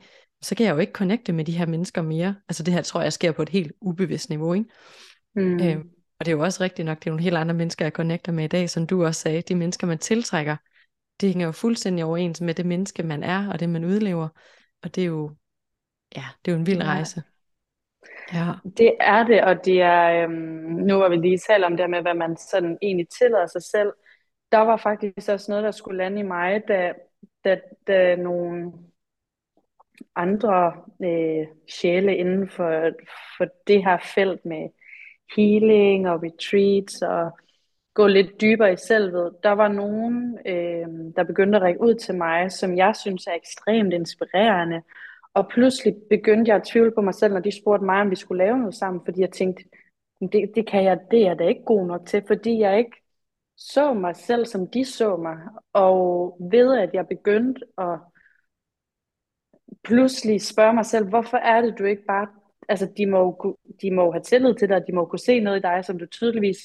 [0.47, 2.35] så kan jeg jo ikke connecte med de her mennesker mere.
[2.49, 4.71] Altså det her tror jeg sker på et helt ubevidst niveau, ikke?
[5.35, 5.61] Mm.
[5.61, 5.77] Øh,
[6.19, 8.33] og det er jo også rigtigt nok, det er nogle helt andre mennesker, jeg connecter
[8.33, 9.43] med i dag, som du også sagde.
[9.43, 10.57] De mennesker, man tiltrækker,
[11.21, 14.29] det hænger jo fuldstændig overens med det menneske, man er, og det, man udlever.
[14.83, 15.31] Og det er jo,
[16.17, 17.23] ja, det er jo en vild rejse.
[18.33, 18.53] Ja.
[18.77, 20.33] Det er det, og det er, øhm,
[20.89, 23.93] nu har vi lige talt om det med, hvad man sådan egentlig tillader sig selv.
[24.53, 26.93] Der var faktisk også noget, der skulle lande i mig, da,
[27.45, 28.73] da, da nogle
[30.17, 30.73] andre
[31.05, 32.91] øh, sjæle inden for,
[33.39, 34.69] for det her felt med
[35.37, 37.39] healing og retreats og
[37.95, 39.37] gå lidt dybere i selvet.
[39.43, 43.35] Der var nogen, øh, der begyndte at række ud til mig, som jeg synes er
[43.35, 44.83] ekstremt inspirerende.
[45.35, 48.17] Og pludselig begyndte jeg at tvivle på mig selv, når de spurgte mig, om vi
[48.17, 49.65] skulle lave noget sammen, fordi jeg tænkte,
[50.21, 52.97] det, det kan jeg, det er da ikke god nok til, fordi jeg ikke
[53.57, 55.37] så mig selv, som de så mig.
[55.73, 57.99] Og ved at jeg begyndte at
[59.87, 62.27] pludselig spørge mig selv, hvorfor er det, du ikke bare...
[62.69, 65.63] Altså, de må, de må have tillid til dig, de må kunne se noget i
[65.63, 66.59] dig, som du tydeligvis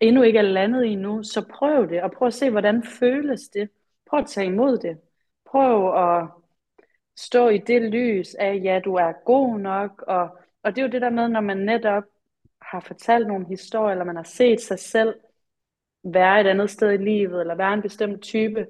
[0.00, 1.22] endnu ikke er landet i nu.
[1.22, 3.70] Så prøv det, og prøv at se, hvordan føles det.
[4.10, 4.98] Prøv at tage imod det.
[5.50, 6.28] Prøv at
[7.16, 10.04] stå i det lys af, ja, du er god nok.
[10.06, 12.04] Og, og det er jo det der med, når man netop
[12.62, 15.14] har fortalt nogle historier, eller man har set sig selv
[16.04, 18.66] være et andet sted i livet, eller være en bestemt type,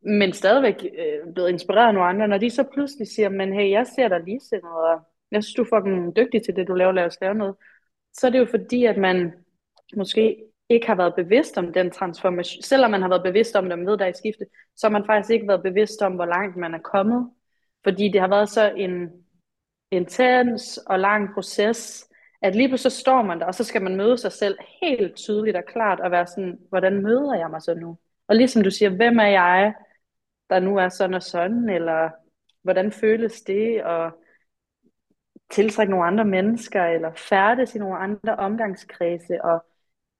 [0.00, 3.70] men stadigvæk øh, blevet inspireret af nogle andre, når de så pludselig siger, men hey,
[3.70, 6.92] jeg ser dig ligesindet, og jeg synes, du er fucking dygtig til det, du laver,
[6.92, 7.54] lad os lave noget,
[8.12, 9.32] så er det jo fordi, at man
[9.96, 13.78] måske ikke har været bevidst om den transformation, selvom man har været bevidst om det,
[13.78, 16.26] man ved, der er i skifte, så har man faktisk ikke været bevidst om, hvor
[16.26, 17.30] langt man er kommet,
[17.84, 19.10] fordi det har været så en
[19.90, 22.08] intens og lang proces,
[22.42, 25.16] at lige pludselig så står man der, og så skal man møde sig selv helt
[25.16, 27.98] tydeligt og klart, og være sådan, hvordan møder jeg mig så nu?
[28.28, 29.74] Og ligesom du siger, hvem er jeg,
[30.50, 32.10] der nu er sådan og sådan, eller
[32.62, 34.12] hvordan føles det, at
[35.50, 39.64] tiltrække nogle andre mennesker, eller færdes i nogle andre omgangskredse, og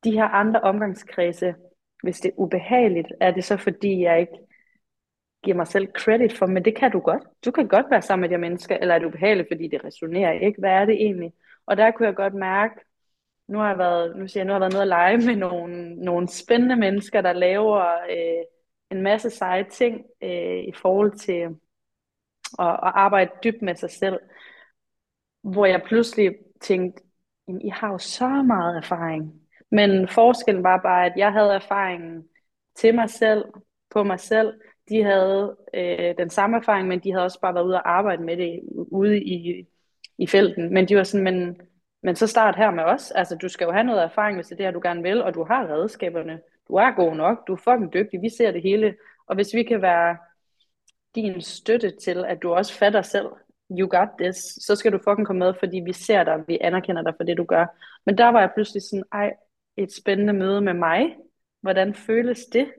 [0.04, 1.54] de her andre omgangskredse,
[2.02, 4.38] hvis det er ubehageligt, er det så fordi, jeg ikke
[5.42, 7.22] giver mig selv credit for, men det kan du godt.
[7.44, 9.84] Du kan godt være sammen med de her mennesker, eller er det ubehageligt, fordi det
[9.84, 10.60] resonerer ikke?
[10.60, 11.32] Hvad er det egentlig?
[11.66, 12.74] Og der kunne jeg godt mærke,
[13.48, 15.36] nu har jeg været, nu siger jeg, nu har jeg været nede og lege med
[15.36, 18.44] nogle, nogle spændende mennesker, der laver øh,
[18.90, 21.32] en masse seje ting øh, i forhold til
[22.58, 24.18] at, at arbejde dybt med sig selv.
[25.42, 27.02] Hvor jeg pludselig tænkte,
[27.48, 29.40] I har jo så meget erfaring.
[29.70, 32.24] Men forskellen var bare, at jeg havde erfaringen
[32.76, 33.44] til mig selv,
[33.90, 34.60] på mig selv.
[34.88, 38.22] De havde øh, den samme erfaring, men de havde også bare været ude og arbejde
[38.22, 39.66] med det ude i,
[40.18, 40.74] i felten.
[40.74, 41.60] Men de var sådan, men,
[42.02, 43.10] men så start her med os.
[43.10, 45.34] Altså, du skal jo have noget erfaring, hvis det er det du gerne vil, og
[45.34, 46.40] du har redskaberne.
[46.68, 48.96] Du er god nok, du er fucking dygtig, vi ser det hele.
[49.26, 50.16] Og hvis vi kan være
[51.14, 53.26] din støtte til, at du også fatter selv,
[53.70, 57.02] you got this, så skal du fucking komme med, fordi vi ser dig, vi anerkender
[57.02, 57.66] dig for det, du gør.
[58.06, 59.34] Men der var jeg pludselig sådan, ej,
[59.76, 61.16] et spændende møde med mig.
[61.60, 62.72] Hvordan føles det?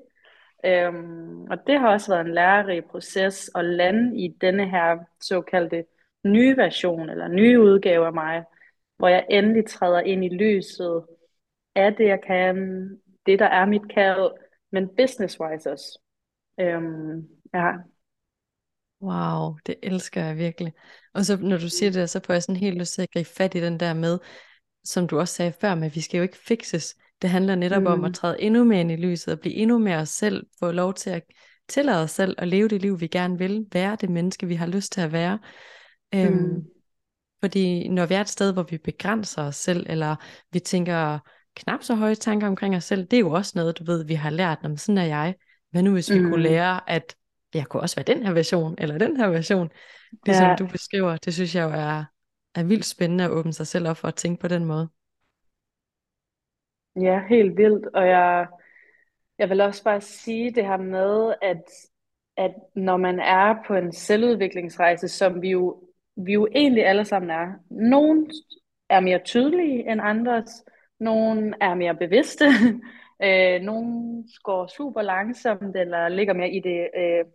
[0.65, 5.85] Øhm, og det har også været en lærerig proces at lande i denne her såkaldte
[6.23, 8.43] nye version, eller nye udgave af mig,
[8.97, 11.05] hvor jeg endelig træder ind i lyset
[11.75, 12.55] af det, jeg kan,
[13.29, 14.31] det, der er mit kald,
[14.71, 15.99] men business-wise også.
[16.59, 17.71] Øhm, ja.
[19.01, 20.73] Wow, det elsker jeg virkelig.
[21.13, 23.29] Og så når du siger det, så får jeg sådan helt lyst til at gribe
[23.29, 24.19] fat i den der med,
[24.83, 26.95] som du også sagde før, men vi skal jo ikke fixes.
[27.21, 27.87] Det handler netop mm.
[27.87, 28.13] om at mm.
[28.13, 31.09] træde endnu mere ind i lyset og blive endnu mere os selv, få lov til
[31.09, 31.23] at
[31.67, 34.67] tillade os selv at leve det liv, vi gerne vil, være det menneske, vi har
[34.67, 35.39] lyst til at være.
[36.15, 36.65] Øhm, mm.
[37.39, 40.15] Fordi når vi er et sted, hvor vi begrænser os selv, eller
[40.51, 41.19] vi tænker
[41.59, 44.13] knap så høje tanker omkring os selv, det er jo også noget, du ved, vi
[44.13, 45.35] har lært, når sådan er jeg.
[45.71, 46.29] Hvad nu hvis vi mm.
[46.29, 47.15] kunne lære, at
[47.53, 49.69] jeg kunne også være den her version, eller den her version,
[50.25, 50.55] ligesom ja.
[50.55, 52.03] du beskriver, det synes jeg jo er,
[52.55, 54.89] er vildt spændende at åbne sig selv op for at tænke på den måde.
[56.95, 57.85] Ja, helt vildt.
[57.85, 58.47] Og jeg,
[59.37, 61.63] jeg vil også bare sige det her med, at,
[62.37, 65.83] at når man er på en selvudviklingsrejse, som vi jo,
[66.15, 68.31] vi jo egentlig alle sammen er, nogen
[68.89, 70.63] er mere tydelige end andres,
[70.99, 72.45] nogen er mere bevidste,
[73.25, 77.25] øh, nogen går super langsomt, eller ligger mere i det øh,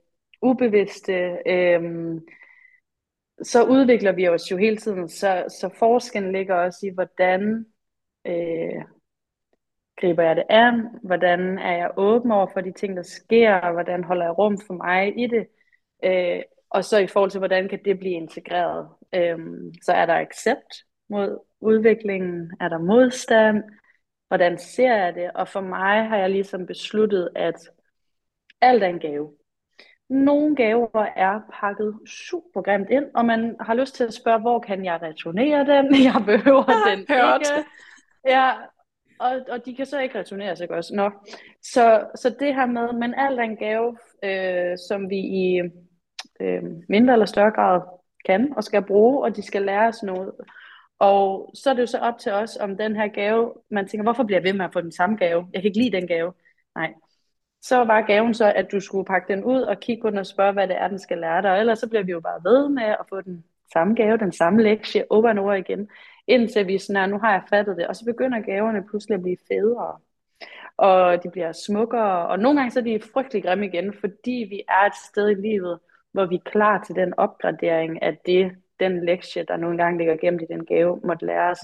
[0.43, 1.39] ubevidste.
[1.47, 1.83] Øh,
[3.43, 7.67] så udvikler vi os jo hele tiden, så, så forskellen ligger også i, hvordan
[8.27, 8.83] øh,
[10.01, 14.05] griber jeg det an, hvordan er jeg åben over for de ting, der sker, hvordan
[14.05, 15.47] holder jeg rum for mig i det,
[16.05, 18.89] øh, og så i forhold til, hvordan kan det blive integreret.
[19.15, 19.39] Øh,
[19.83, 23.65] så er der accept mod udviklingen, er der modstand,
[24.29, 27.71] hvordan ser jeg det, og for mig har jeg ligesom besluttet, at
[28.61, 29.33] alt er en gave.
[30.09, 34.59] Nogle gaver er pakket super grimt ind, og man har lyst til at spørge, hvor
[34.59, 35.95] kan jeg returnere den?
[36.09, 37.69] Jeg behøver den ikke.
[38.27, 38.53] Ja,
[39.21, 40.95] og, og de kan så ikke returnere sig også.
[40.95, 41.11] Nå.
[41.63, 45.61] Så, så det her med, men alt er en gave, øh, som vi i
[46.41, 47.81] øh, mindre eller større grad
[48.25, 50.33] kan og skal bruge, og de skal lære os noget.
[50.99, 54.03] Og så er det jo så op til os, om den her gave, man tænker,
[54.03, 55.47] hvorfor bliver jeg ved med at få den samme gave?
[55.53, 56.33] Jeg kan ikke lide den gave.
[56.75, 56.95] Nej.
[57.63, 60.27] Så var gaven så, at du skulle pakke den ud og kigge på den og
[60.27, 61.53] spørge, hvad det er, den skal lære dig.
[61.53, 64.33] Og ellers så bliver vi jo bare ved med at få den samme gave, den
[64.33, 65.89] samme lektie, over og over igen
[66.27, 69.23] indtil vi sådan er, nu har jeg fattet det, og så begynder gaverne pludselig at
[69.23, 69.99] blive federe,
[70.77, 74.63] og de bliver smukkere, og nogle gange så er de frygtelig grimme igen, fordi vi
[74.69, 75.79] er et sted i livet,
[76.13, 80.17] hvor vi er klar til den opgradering af det, den lektie, der nogle gange ligger
[80.17, 81.59] gemt i den gave, måtte læres.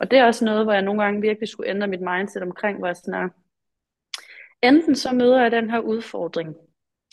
[0.00, 2.78] Og det er også noget, hvor jeg nogle gange virkelig skulle ændre mit mindset omkring,
[2.78, 3.28] hvor jeg sådan er,
[4.62, 6.56] enten så møder jeg den her udfordring,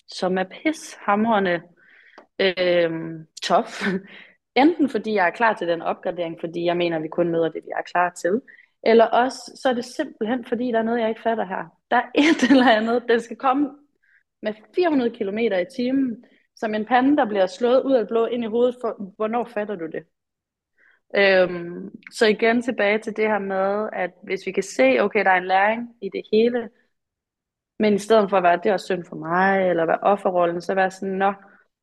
[0.08, 1.62] som er pishamrende
[2.40, 2.92] øh,
[3.44, 3.84] tof,
[4.58, 7.50] Enten fordi jeg er klar til den opgradering, fordi jeg mener, at vi kun møder
[7.50, 8.42] det, vi er klar til,
[8.84, 11.66] eller også så er det simpelthen, fordi der er noget, jeg ikke fatter her.
[11.92, 13.70] Der er et eller andet, den skal komme
[14.42, 16.26] med 400 km i timen,
[16.58, 19.76] som en pande, der bliver slået ud af blå ind i hovedet, for hvornår fatter
[19.76, 20.06] du det?
[21.16, 25.32] Øhm, så igen tilbage til det her med, at hvis vi kan se, okay, der
[25.32, 26.70] er en læring i det hele,
[27.80, 30.76] Men i stedet for at være, det er synd for mig, eller være offerrollen, så
[30.76, 31.34] være sådan, nå,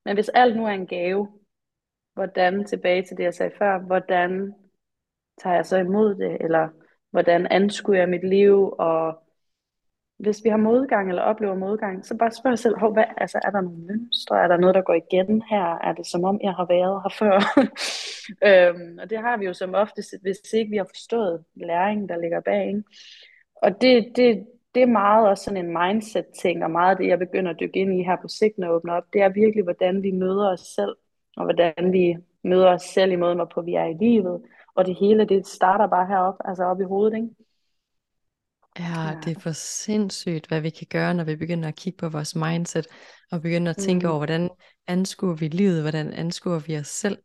[0.05, 1.41] men hvis alt nu er en gave,
[2.15, 4.55] hvordan, tilbage til det jeg sagde før, hvordan
[5.43, 6.69] tager jeg så imod det, eller
[7.11, 9.24] hvordan anskuer jeg mit liv, og
[10.25, 13.51] hvis vi har modgang eller oplever modgang, så bare spørg dig selv, hvad, altså, er
[13.51, 14.43] der nogle mønstre?
[14.43, 15.79] Er der noget, der går igen her?
[15.89, 17.35] Er det som om, jeg har været her før?
[18.49, 22.21] øhm, og det har vi jo som oftest, hvis ikke vi har forstået læringen, der
[22.21, 22.69] ligger bag.
[22.69, 22.83] Ikke?
[23.63, 27.51] Og det, det, det er meget også sådan en mindset-ting, og meget det, jeg begynder
[27.51, 30.03] at dykke ind i her på sigt, når jeg åbner op, det er virkelig, hvordan
[30.03, 30.97] vi møder os selv,
[31.37, 34.43] og hvordan vi møder os selv i måden, hvorpå vi er i livet.
[34.75, 37.29] Og det hele, det starter bare heroppe, altså op i hovedet, ikke?
[38.79, 42.09] Ja, det er for sindssygt, hvad vi kan gøre, når vi begynder at kigge på
[42.09, 42.87] vores mindset,
[43.31, 44.11] og begynder at tænke mm.
[44.11, 44.51] over, hvordan
[44.87, 47.19] anskuer vi livet, hvordan anskuer vi os selv.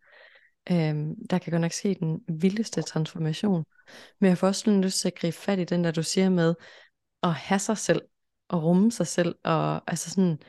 [0.71, 3.63] Øhm, der kan godt nok ske den vildeste transformation.
[4.19, 6.55] Men jeg får også lyst til at gribe fat i den, der du siger med
[7.23, 8.01] at have sig selv,
[8.49, 10.39] og rumme sig selv, og altså sådan,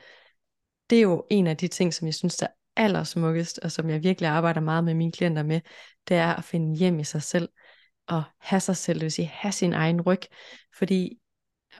[0.89, 3.89] det er jo en af de ting, som jeg synes, der er allersmukkest, og som
[3.89, 5.61] jeg virkelig arbejder meget med mine klienter med,
[6.07, 7.49] det er at finde hjem i sig selv
[8.11, 10.21] at have sig selv, det vil sige have sin egen ryg,
[10.77, 11.17] fordi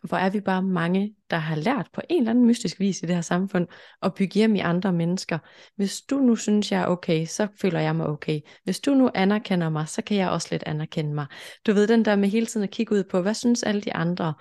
[0.03, 3.05] hvor er vi bare mange, der har lært på en eller anden mystisk vis i
[3.05, 3.67] det her samfund,
[4.01, 5.37] at bygge hjem i andre mennesker.
[5.75, 8.39] Hvis du nu synes, jeg er okay, så føler jeg mig okay.
[8.63, 11.25] Hvis du nu anerkender mig, så kan jeg også lidt anerkende mig.
[11.67, 13.93] Du ved den der med hele tiden at kigge ud på, hvad synes alle de
[13.93, 14.33] andre?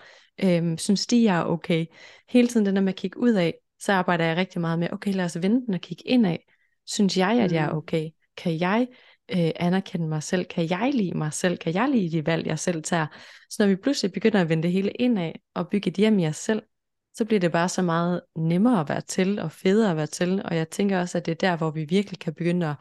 [0.43, 1.87] Øhm, synes de, jeg er okay?
[2.29, 4.89] Hele tiden den der med at kigge ud af, så arbejder jeg rigtig meget med,
[4.93, 6.45] okay, lad os vende den og kigge ind af.
[6.87, 7.77] Synes jeg, at jeg er mm.
[7.77, 8.09] okay?
[8.37, 8.87] Kan jeg
[9.33, 10.45] øh, anerkende mig selv?
[10.45, 11.59] Kan jeg lide mig selv?
[11.59, 13.07] Kan jeg lide de valg, jeg selv tager?
[13.51, 16.27] Så når vi pludselig begynder at vende det hele indad og bygge et hjem i
[16.27, 16.63] os selv,
[17.15, 20.43] så bliver det bare så meget nemmere at være til og federe at være til.
[20.45, 22.75] Og jeg tænker også, at det er der, hvor vi virkelig kan begynde at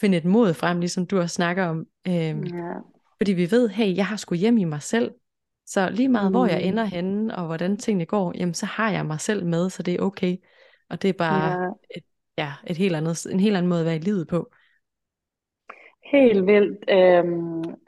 [0.00, 1.86] finde et mod frem, ligesom du også snakker om.
[2.08, 2.74] Øhm, ja.
[3.16, 5.10] Fordi vi ved, hey, jeg har sgu hjem i mig selv.
[5.66, 6.34] Så lige meget, mm.
[6.34, 6.68] hvor jeg mm.
[6.68, 9.94] ender henne, og hvordan tingene går, jamen så har jeg mig selv med, så det
[9.94, 10.36] er okay.
[10.90, 11.68] Og det er bare ja.
[11.96, 12.04] Et,
[12.38, 14.52] ja, et helt andet, en helt anden måde at være i livet på.
[16.12, 16.84] Helt vildt.
[16.90, 17.78] Øhm,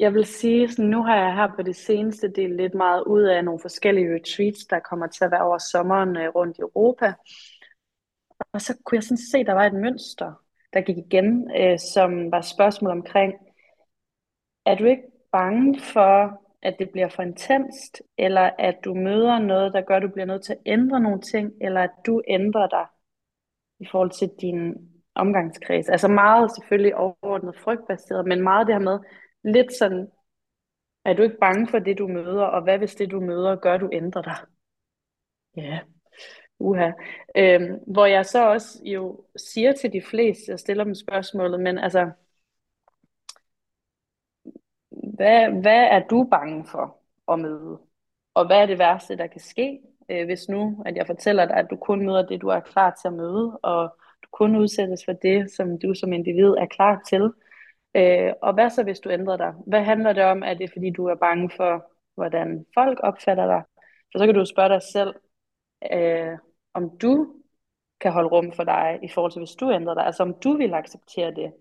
[0.00, 3.22] jeg vil sige, sådan, nu har jeg her på det seneste del lidt meget ud
[3.22, 7.14] af nogle forskellige retreats, der kommer til at være over sommeren øh, rundt i Europa.
[8.52, 10.32] Og så kunne jeg sådan se, at der var et mønster,
[10.72, 13.34] der gik igen, øh, som var spørgsmål omkring,
[14.66, 15.02] er du ikke
[15.32, 20.02] bange for, at det bliver for intenst, eller at du møder noget, der gør, at
[20.02, 22.86] du bliver nødt til at ændre nogle ting, eller at du ændrer dig
[23.80, 25.88] i forhold til din omgangskreds.
[25.88, 28.98] Altså meget selvfølgelig overordnet frygtbaseret, men meget det her med
[29.44, 30.08] lidt sådan,
[31.04, 33.76] er du ikke bange for det, du møder, og hvad hvis det, du møder, gør,
[33.76, 34.36] du ændrer dig?
[35.56, 35.80] Ja,
[36.58, 36.90] uha.
[37.36, 41.78] Øhm, hvor jeg så også jo siger til de fleste, jeg stiller dem spørgsmålet, men
[41.78, 42.10] altså,
[44.90, 46.98] hvad, hvad er du bange for
[47.32, 47.80] at møde?
[48.34, 51.56] Og hvad er det værste, der kan ske, øh, hvis nu, at jeg fortæller dig,
[51.56, 53.96] at du kun møder det, du er klar til at møde, og
[54.38, 57.22] kun udsættes for det, som du som individ er klar til.
[57.96, 59.52] Øh, og hvad så, hvis du ændrer dig?
[59.66, 60.42] Hvad handler det om?
[60.42, 61.72] Er det, fordi du er bange for,
[62.14, 63.62] hvordan folk opfatter dig?
[64.12, 65.14] For så kan du spørge dig selv,
[65.92, 66.38] øh,
[66.74, 67.34] om du
[68.00, 70.06] kan holde rum for dig, i forhold til, hvis du ændrer dig.
[70.06, 71.52] Altså, om du vil acceptere det.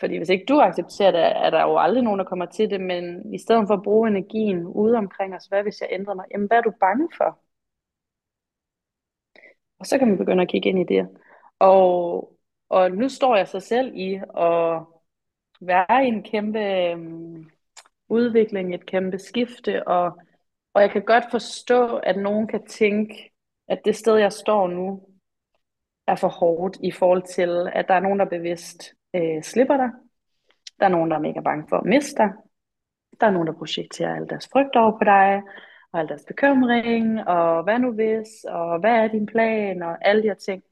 [0.00, 2.80] Fordi hvis ikke du accepterer det, er der jo aldrig nogen, der kommer til det,
[2.80, 6.24] men i stedet for at bruge energien ude omkring os, hvad hvis jeg ændrer mig?
[6.32, 7.38] Jamen, hvad er du bange for?
[9.78, 11.08] Og så kan man begynde at kigge ind i det.
[11.62, 12.36] Og,
[12.68, 14.82] og nu står jeg så selv i at
[15.60, 17.50] være i en kæmpe øhm,
[18.08, 20.18] udvikling, et kæmpe skifte, og,
[20.74, 23.32] og jeg kan godt forstå, at nogen kan tænke,
[23.68, 25.08] at det sted, jeg står nu,
[26.06, 29.90] er for hårdt i forhold til, at der er nogen, der bevidst øh, slipper dig.
[30.80, 32.32] Der er nogen, der er mega bange for at miste dig.
[33.20, 35.42] Der er nogen, der projekterer al deres frygt over på dig,
[35.92, 40.22] og al deres bekymring, og hvad nu hvis, og hvad er din plan, og alle
[40.22, 40.62] de her ting.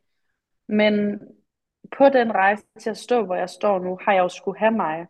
[0.70, 1.20] Men
[1.96, 4.72] på den rejse til at stå, hvor jeg står nu, har jeg jo skulle have
[4.72, 5.06] mig.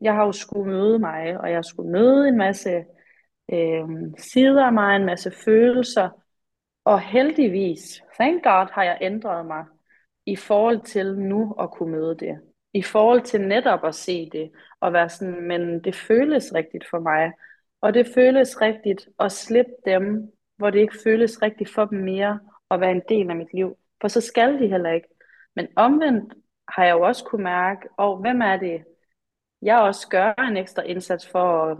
[0.00, 2.84] Jeg har jo skulle møde mig, og jeg skulle møde en masse
[3.52, 6.08] øh, sider af mig, en masse følelser.
[6.84, 9.64] Og heldigvis, thank God, har jeg ændret mig
[10.26, 12.40] i forhold til nu at kunne møde det.
[12.72, 14.50] I forhold til netop at se det,
[14.80, 17.32] og være sådan, men det føles rigtigt for mig.
[17.80, 22.40] Og det føles rigtigt at slippe dem, hvor det ikke føles rigtigt for dem mere,
[22.70, 25.08] at være en del af mit liv for så skal de heller ikke.
[25.56, 26.34] Men omvendt
[26.68, 28.84] har jeg jo også kunne mærke, og oh, hvem er det,
[29.62, 31.78] jeg også gør en ekstra indsats for at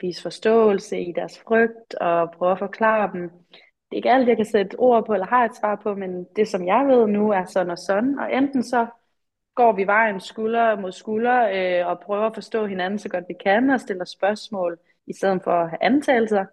[0.00, 3.30] vise forståelse i deres frygt og prøve at forklare dem.
[3.60, 6.26] Det er ikke alt, jeg kan sætte ord på eller har et svar på, men
[6.36, 8.18] det som jeg ved nu er sådan og sådan.
[8.18, 8.86] Og enten så
[9.54, 13.34] går vi vejen skulder mod skulder øh, og prøver at forstå hinanden så godt vi
[13.44, 16.44] kan og stiller spørgsmål i stedet for at have antagelser.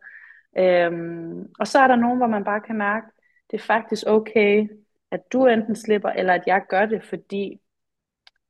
[0.57, 3.07] Øhm, og så er der nogen, hvor man bare kan mærke,
[3.51, 4.67] det er faktisk okay,
[5.15, 7.61] at du enten slipper, eller at jeg gør det, fordi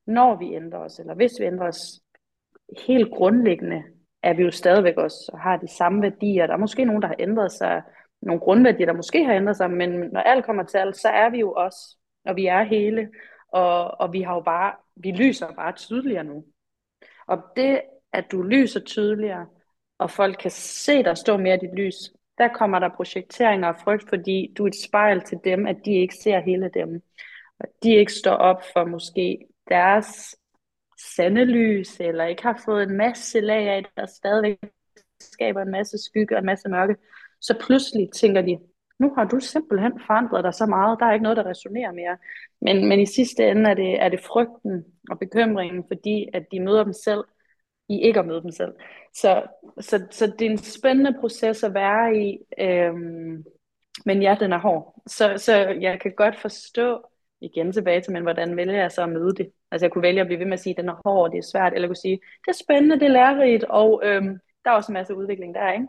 [0.06, 2.00] når vi ændrer os, eller hvis vi ændrer os,
[2.86, 3.82] helt grundlæggende
[4.22, 6.46] er vi jo stadigvæk også og har de samme værdier.
[6.46, 7.82] Der er måske nogen, der har ændret sig,
[8.22, 11.30] nogle grundværdier, der måske har ændret sig, men når alt kommer til alt, så er
[11.30, 11.74] vi jo os,
[12.24, 13.08] og vi er hele,
[13.52, 16.44] og, og vi har jo bare, vi lyser bare tydeligere nu.
[17.26, 17.80] Og det,
[18.12, 19.46] at du lyser tydeligere,
[19.98, 23.76] og folk kan se dig stå mere i dit lys, der kommer der projekteringer og
[23.84, 27.02] frygt, fordi du er et spejl til dem, at de ikke ser hele dem.
[27.60, 30.36] Og de ikke står op for måske deres
[31.16, 34.58] sande lys, eller ikke har fået en masse lag af, der stadigvæk
[35.20, 36.96] skaber en masse skygge og en masse mørke,
[37.40, 38.58] så pludselig tænker de,
[38.98, 42.16] nu har du simpelthen forandret dig så meget, der er ikke noget, der resonerer mere.
[42.60, 46.60] Men, men i sidste ende er det, er det frygten og bekymringen, fordi at de
[46.60, 47.24] møder dem selv,
[47.88, 48.72] i ikke at møde dem selv.
[49.14, 49.42] Så,
[49.80, 53.44] så, så det er en spændende proces at være i, øhm,
[54.04, 55.02] men ja, den er hård.
[55.06, 57.04] Så, så jeg kan godt forstå,
[57.40, 59.52] igen tilbage til, men hvordan vælger jeg så at møde det?
[59.70, 61.38] Altså jeg kunne vælge at blive ved med at sige, at den er hård, det
[61.38, 64.70] er svært, eller jeg kunne sige, det er spændende, det er lærerigt, og øhm, der
[64.70, 65.86] er også en masse udvikling der, ikke?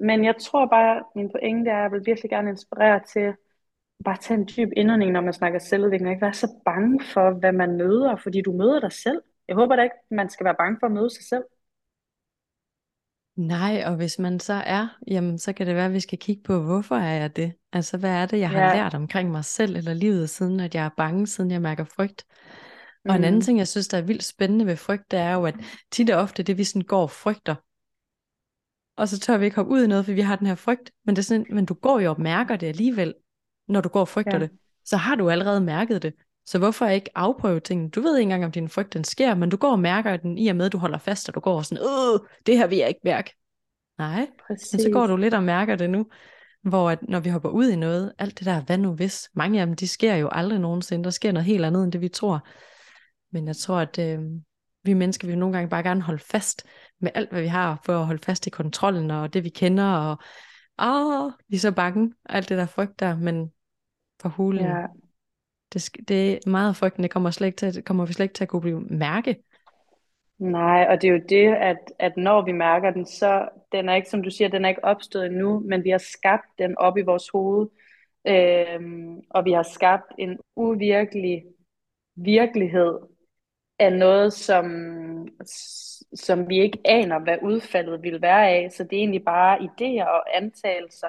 [0.00, 3.34] Men jeg tror bare, min pointe er, at jeg vil virkelig gerne inspirere til
[4.04, 7.30] bare tage en dyb indånding, når man snakker selvudvikling, og ikke være så bange for,
[7.30, 9.22] hvad man møder, fordi du møder dig selv.
[9.48, 11.44] Jeg håber da ikke, man skal være bange for at møde sig selv.
[13.36, 16.42] Nej, og hvis man så er, jamen så kan det være, at vi skal kigge
[16.42, 17.52] på, hvorfor er jeg det?
[17.72, 18.74] Altså, hvad er det, jeg har ja.
[18.74, 22.24] lært omkring mig selv eller livet, siden at jeg er bange, siden jeg mærker frygt?
[23.04, 23.16] Og mm.
[23.16, 23.40] en anden mm.
[23.40, 25.54] ting, jeg synes, der er vildt spændende ved frygt, det er jo, at
[25.90, 27.54] tit og ofte det, vi sådan går og frygter,
[28.96, 30.90] og så tør vi ikke hoppe ud i noget, for vi har den her frygt,
[31.04, 33.14] men, det er sådan, men du går jo og mærker det alligevel,
[33.68, 34.38] når du går og frygter ja.
[34.38, 34.50] det.
[34.84, 36.14] Så har du allerede mærket det.
[36.46, 37.90] Så hvorfor ikke afprøve tingene?
[37.90, 40.38] Du ved ikke engang, om din frygt den sker, men du går og mærker den
[40.38, 42.78] i og med, at du holder fast, og du går sådan, øh, det her vil
[42.78, 43.34] jeg ikke mærke.
[43.98, 44.72] Nej, Præcis.
[44.72, 46.06] men så går du lidt og mærker det nu,
[46.62, 49.60] hvor at når vi hopper ud i noget, alt det der, hvad nu hvis, mange
[49.60, 52.08] af dem, de sker jo aldrig nogensinde, der sker noget helt andet, end det vi
[52.08, 52.46] tror.
[53.32, 54.20] Men jeg tror, at øh,
[54.84, 56.66] vi mennesker vil nogle gange bare gerne holde fast
[57.00, 59.84] med alt, hvad vi har, for at holde fast i kontrollen, og det vi kender,
[59.84, 60.18] og
[60.78, 63.52] åh, vi er så bange, alt det der frygt der, men
[64.20, 64.86] for hulen, ja
[65.74, 68.44] det, det er meget frygten, det kommer, slet ikke til, kommer vi slet ikke til
[68.44, 69.36] at kunne blive mærke.
[70.38, 73.94] Nej, og det er jo det, at, at når vi mærker den, så den er
[73.94, 76.98] ikke, som du siger, den er ikke opstået endnu, men vi har skabt den op
[76.98, 77.68] i vores hoved,
[78.26, 81.42] øhm, og vi har skabt en uvirkelig
[82.16, 82.98] virkelighed
[83.78, 84.66] af noget, som,
[86.14, 88.70] som vi ikke aner, hvad udfaldet vil være af.
[88.70, 91.08] Så det er egentlig bare idéer og antagelser,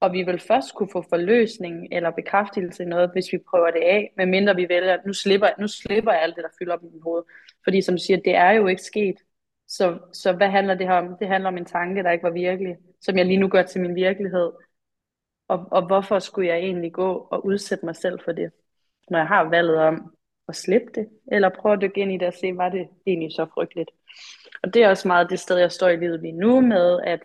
[0.00, 3.80] og vi vil først kunne få forløsning eller bekræftelse i noget, hvis vi prøver det
[3.80, 6.82] af, medmindre vi vælger, at nu slipper, nu slipper jeg alt det, der fylder op
[6.82, 7.22] i min hoved.
[7.64, 9.16] Fordi som du siger, det er jo ikke sket.
[9.68, 11.16] Så, så hvad handler det her om?
[11.20, 13.80] Det handler om en tanke, der ikke var virkelig, som jeg lige nu gør til
[13.80, 14.52] min virkelighed.
[15.48, 18.50] Og, og hvorfor skulle jeg egentlig gå og udsætte mig selv for det,
[19.10, 20.14] når jeg har valget om
[20.48, 23.32] at slippe det, eller prøve at dykke ind i det og se, var det egentlig
[23.32, 23.90] så frygteligt.
[24.62, 27.20] Og det er også meget det sted, jeg står i livet lige nu med, at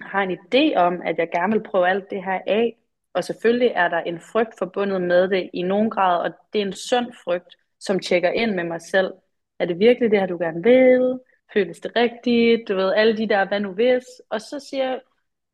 [0.00, 2.76] har en idé om, at jeg gerne vil prøve alt det her af,
[3.14, 6.66] og selvfølgelig er der en frygt forbundet med det i nogen grad, og det er
[6.66, 9.12] en sund frygt, som tjekker ind med mig selv.
[9.58, 11.18] Er det virkelig det her, du gerne vil?
[11.52, 12.68] Føles det rigtigt?
[12.68, 14.04] Du ved, alle de der, hvad nu hvis?
[14.30, 15.00] Og så siger jeg,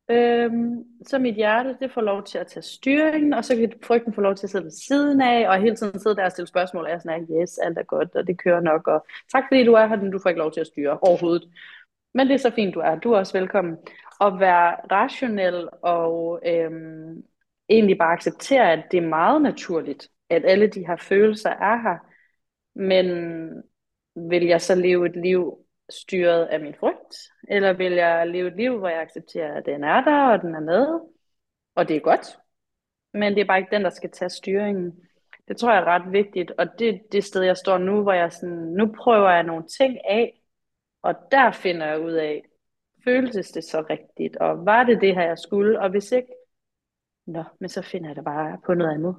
[0.09, 4.13] øhm, så mit hjerte, det får lov til at tage styringen, og så kan frygten
[4.13, 6.47] få lov til at sidde ved siden af, og hele tiden sidde der og stille
[6.47, 9.43] spørgsmål, og jeg er sådan, yes, alt er godt, og det kører nok, og tak
[9.49, 11.49] fordi du er her, men du får ikke lov til at styre overhovedet.
[12.13, 12.95] Men det er så fint, du er.
[12.95, 13.77] Du er også velkommen.
[14.21, 17.23] At være rationel og øhm,
[17.69, 21.97] egentlig bare acceptere, at det er meget naturligt, at alle de her følelser er her.
[22.75, 23.07] Men
[24.15, 27.15] vil jeg så leve et liv styret af min frygt?
[27.47, 30.55] Eller vil jeg leve et liv, hvor jeg accepterer, at den er der, og den
[30.55, 30.99] er med?
[31.75, 32.37] Og det er godt.
[33.13, 34.99] Men det er bare ikke den, der skal tage styringen.
[35.47, 38.13] Det tror jeg er ret vigtigt, og det er det sted, jeg står nu, hvor
[38.13, 40.41] jeg sådan, nu prøver jeg nogle ting af,
[41.01, 42.43] og der finder jeg ud af,
[43.05, 46.33] føltes det så rigtigt, og var det det her, jeg skulle, og hvis ikke,
[47.25, 49.15] nå, men så finder jeg det bare på noget andet.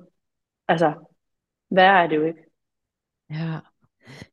[0.68, 0.94] Altså,
[1.68, 2.44] hvad er det jo ikke?
[3.30, 3.60] Ja.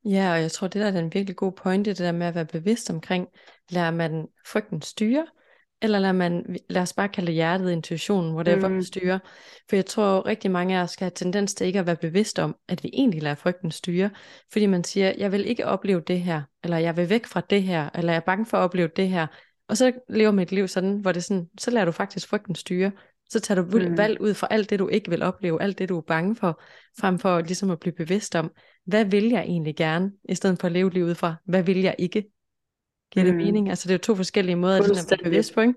[0.06, 2.36] Ja, og jeg tror, det der er den virkelig gode pointe, det der med at
[2.36, 3.28] være bevidst omkring,
[3.70, 5.28] lærer man frygten styre,
[5.84, 8.81] eller lader man, lad os bare kalde det hjertet, intuitionen, whatever, mm.
[8.81, 9.19] styre.
[9.69, 12.39] For jeg tror rigtig mange af os skal have tendens til ikke at være bevidst
[12.39, 14.09] om, at vi egentlig lader frygten styre.
[14.51, 17.63] Fordi man siger, jeg vil ikke opleve det her, eller jeg vil væk fra det
[17.63, 19.27] her, eller jeg er bange for at opleve det her.
[19.67, 22.55] Og så lever man et liv sådan, hvor det sådan, så lader du faktisk frygten
[22.55, 22.91] styre.
[23.29, 23.97] Så tager du mm.
[23.97, 26.61] valg ud fra alt det, du ikke vil opleve, alt det, du er bange for,
[26.99, 28.51] frem for ligesom at blive bevidst om,
[28.86, 31.95] hvad vil jeg egentlig gerne, i stedet for at leve livet fra, hvad vil jeg
[31.99, 32.32] ikke?
[33.14, 33.38] Giver mm.
[33.38, 33.70] det mening?
[33.70, 35.74] Altså det er jo to forskellige måder at blive bevidst på, ikke?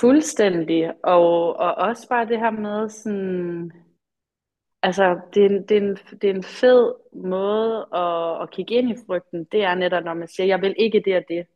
[0.00, 0.92] Fuldstændig.
[1.04, 3.72] Og, og også bare det her med sådan,
[4.82, 8.74] altså det er, en, det, er en, det er en fed måde at, at kigge
[8.74, 9.44] ind i frygten.
[9.52, 11.46] Det er netop, når man siger, jeg vil ikke det og det.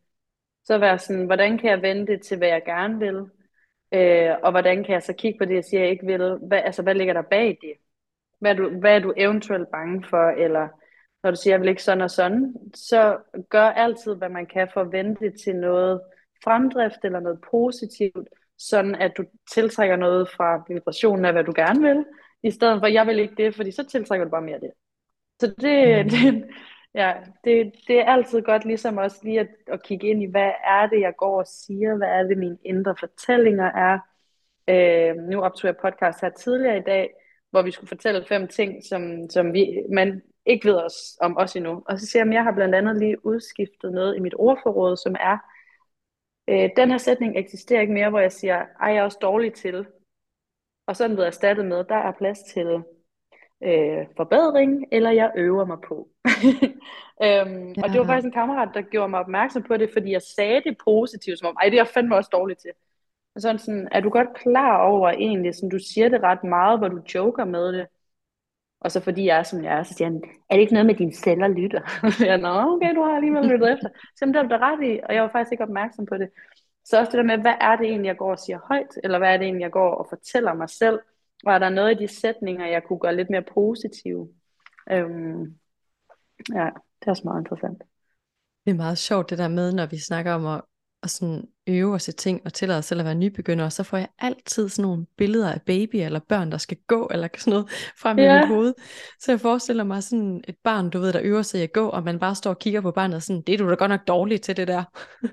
[0.64, 3.16] Så være sådan, hvordan kan jeg vende det til, hvad jeg gerne vil?
[3.94, 6.38] Øh, og hvordan kan jeg så kigge på det, jeg siger, jeg ikke vil?
[6.48, 7.72] Hvad, altså, hvad ligger der bag det?
[8.40, 10.30] Hvad er, du, hvad er du eventuelt bange for?
[10.30, 10.68] Eller
[11.24, 13.18] når du siger, jeg vil ikke sådan og sådan, så
[13.50, 16.00] gør altid, hvad man kan for at vende det til noget
[16.44, 21.80] fremdrift eller noget positivt, sådan at du tiltrækker noget fra vibrationen af, hvad du gerne
[21.80, 22.04] vil,
[22.42, 24.70] i stedet for, jeg vil ikke det, fordi så tiltrækker du bare mere det.
[25.40, 26.10] Så det, mm.
[26.10, 26.44] det,
[26.94, 27.14] ja,
[27.44, 30.86] det, det er altid godt ligesom også lige at, at kigge ind i, hvad er
[30.86, 33.98] det, jeg går og siger, hvad er det, mine indre fortællinger er.
[34.68, 37.10] Øh, nu optog jeg podcast her tidligere i dag,
[37.50, 41.56] hvor vi skulle fortælle fem ting, som, som vi, man ikke ved os om os
[41.56, 41.82] endnu.
[41.86, 44.96] Og så siger jeg, at jeg har blandt andet lige udskiftet noget i mit ordforråd,
[44.96, 45.38] som er,
[46.48, 49.52] øh, den her sætning eksisterer ikke mere, hvor jeg siger, ej, jeg er også dårlig
[49.52, 49.86] til.
[50.86, 52.82] Og så er den blevet erstattet med, der er plads til
[53.62, 56.08] øh, forbedring, eller jeg øver mig på.
[57.24, 57.82] øhm, ja.
[57.82, 60.62] Og det var faktisk en kammerat, der gjorde mig opmærksom på det, fordi jeg sagde
[60.64, 62.70] det positivt, som om, ej, det er jeg fandme også dårlig til.
[63.34, 66.78] Og sådan, sådan, er du godt klar over egentlig, sådan, du siger det ret meget,
[66.78, 67.86] hvor du joker med det.
[68.84, 70.86] Og så fordi jeg er, som jeg er, så siger han, er det ikke noget
[70.86, 71.80] med dine celler lytter?
[72.30, 73.88] jeg nå, okay, du har alligevel lyttet efter.
[74.16, 76.28] Så det er du ret i, og jeg var faktisk ikke opmærksom på det.
[76.84, 79.18] Så også det der med, hvad er det egentlig, jeg går og siger højt, eller
[79.18, 80.98] hvad er det egentlig, jeg går og fortæller mig selv?
[81.46, 84.28] Og er der noget i de sætninger, jeg kunne gøre lidt mere positive?
[84.90, 85.42] Øhm,
[86.58, 86.68] ja,
[87.00, 87.82] det er også meget interessant.
[88.64, 90.60] Det er meget sjovt det der med, når vi snakker om at
[91.02, 93.96] og sådan øve os i ting og tillade os selv at være nybegynder, så får
[93.96, 97.66] jeg altid sådan nogle billeder af baby eller børn, der skal gå, eller sådan noget
[97.98, 98.40] frem i yeah.
[98.40, 98.74] mit hoved.
[99.20, 102.02] Så jeg forestiller mig sådan et barn, du ved, der øver sig at gå, og
[102.02, 104.08] man bare står og kigger på barnet og sådan, det er du da godt nok
[104.08, 104.82] dårlig til det der.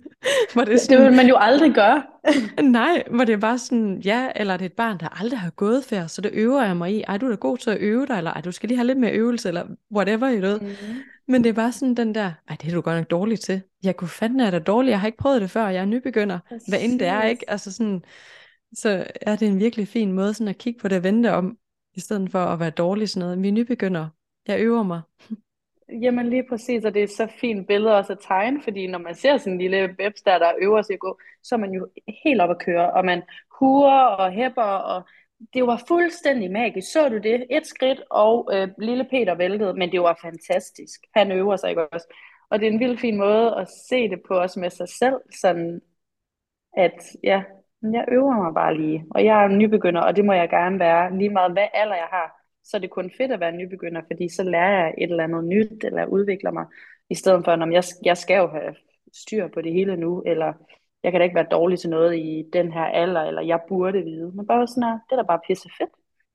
[0.54, 2.04] hvor det, sådan, det vil man jo aldrig gøre.
[2.64, 5.50] nej, hvor det er bare sådan, ja, eller det er et barn, der aldrig har
[5.50, 7.02] gået færd, så det øver jeg mig i.
[7.02, 8.88] Ej, du er da god til at øve dig, eller ej, du skal lige have
[8.88, 9.66] lidt mere øvelse, eller
[9.96, 10.60] whatever, i ved.
[10.60, 10.96] Mm-hmm.
[11.28, 13.62] Men det er bare sådan den der, ej, det er du godt nok dårlig til.
[13.84, 16.21] Jeg kunne fandme er da dårlig, jeg har ikke prøvet det før, jeg er nybegynder.
[16.28, 16.68] Præcis.
[16.68, 17.50] Hvad end det er, ikke?
[17.50, 18.04] Altså sådan,
[18.74, 21.58] så er det en virkelig fin måde sådan at kigge på det og vente om,
[21.94, 23.42] i stedet for at være dårlig sådan noget.
[23.42, 24.08] Vi er nybegynder.
[24.48, 25.02] Jeg øver mig.
[26.02, 29.16] Jamen lige præcis, og det er så fint billede også at tegne, fordi når man
[29.16, 31.88] ser sådan en lille bebs der, der øver sig at gå, så er man jo
[32.24, 33.22] helt op at køre, og man
[33.60, 35.04] hurer og hæpper, og
[35.54, 36.92] det var fuldstændig magisk.
[36.92, 37.46] Så du det?
[37.50, 41.02] Et skridt, og øh, lille Peter væltede, men det var fantastisk.
[41.16, 42.08] Han øver sig ikke også.
[42.50, 45.16] Og det er en vild fin måde at se det på os med sig selv,
[45.42, 45.82] sådan
[46.78, 47.44] at ja,
[47.82, 50.80] jeg øver mig bare lige, og jeg er en nybegynder, og det må jeg gerne
[50.80, 54.02] være, lige meget hvad alder jeg har, så er det kun fedt at være nybegynder,
[54.12, 56.66] fordi så lærer jeg et eller andet nyt, eller udvikler mig,
[57.10, 58.76] i stedet for, at jeg, jeg skal jo have
[59.14, 60.54] styr på det hele nu, eller
[61.04, 64.02] jeg kan da ikke være dårlig til noget i den her alder, eller jeg burde
[64.02, 64.32] vide.
[64.36, 65.90] Men bare sådan, det er da bare pisse fedt.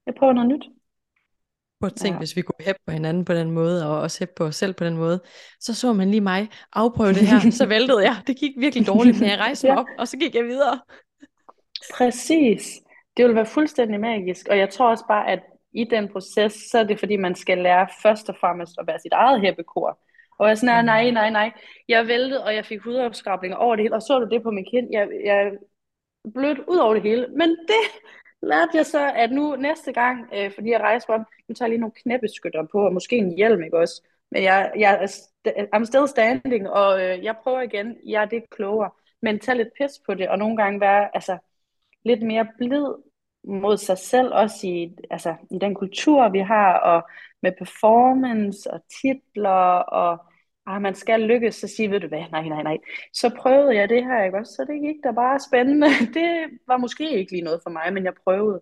[0.07, 0.65] Jeg prøver noget nyt.
[1.81, 2.19] Prøv at tænke, ja.
[2.19, 4.75] hvis vi kunne hæppe på hinanden på den måde, og også hæppe på os selv
[4.75, 5.21] på den måde,
[5.61, 8.17] så så man lige mig afprøve det her, så væltede jeg.
[8.27, 9.81] Det gik virkelig dårligt, men jeg rejste mig ja.
[9.81, 10.81] op, og så gik jeg videre.
[11.95, 12.81] Præcis.
[13.17, 15.41] Det vil være fuldstændig magisk, og jeg tror også bare, at
[15.73, 18.99] i den proces, så er det fordi, man skal lære først og fremmest at være
[18.99, 19.99] sit eget hæppekor.
[20.39, 21.53] Og jeg sådan, nej, nej, nej.
[21.89, 24.67] Jeg væltede, og jeg fik hudopskrabninger over det hele, og så du det på min
[24.73, 24.89] kind.
[24.93, 25.53] Jeg, jeg
[26.35, 27.27] blødt ud over det hele.
[27.37, 27.85] Men det
[28.47, 31.71] lærte jeg så, at nu næste gang, øh, fordi jeg rejser op, nu tager jeg
[31.71, 34.03] lige nogle knæbeskytter på, og måske en hjelm, ikke også?
[34.31, 37.97] Men jeg, jeg er st- I'm still standing, og øh, jeg prøver igen.
[38.07, 38.91] Jeg er det klogere.
[39.23, 41.39] Men tag lidt pis på det, og nogle gange være altså,
[42.05, 42.87] lidt mere blid
[43.45, 47.09] mod sig selv, også i, altså, i den kultur, vi har, og
[47.43, 50.27] med performance og titler, og
[50.67, 52.79] ah, man skal lykkes, så sige, ved du hvad, nej, nej, nej.
[53.13, 54.53] Så prøvede jeg det her, ikke også?
[54.53, 55.87] Så det gik da bare spændende.
[56.15, 58.61] Det var måske ikke lige noget for mig, men jeg prøvede.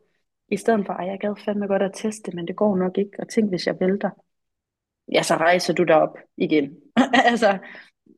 [0.48, 3.10] I stedet for, at jeg gad fandme godt at teste, men det går nok ikke.
[3.18, 4.10] Og tænk, hvis jeg vælter.
[5.12, 6.76] Ja, så rejser du dig op igen.
[7.30, 7.58] altså,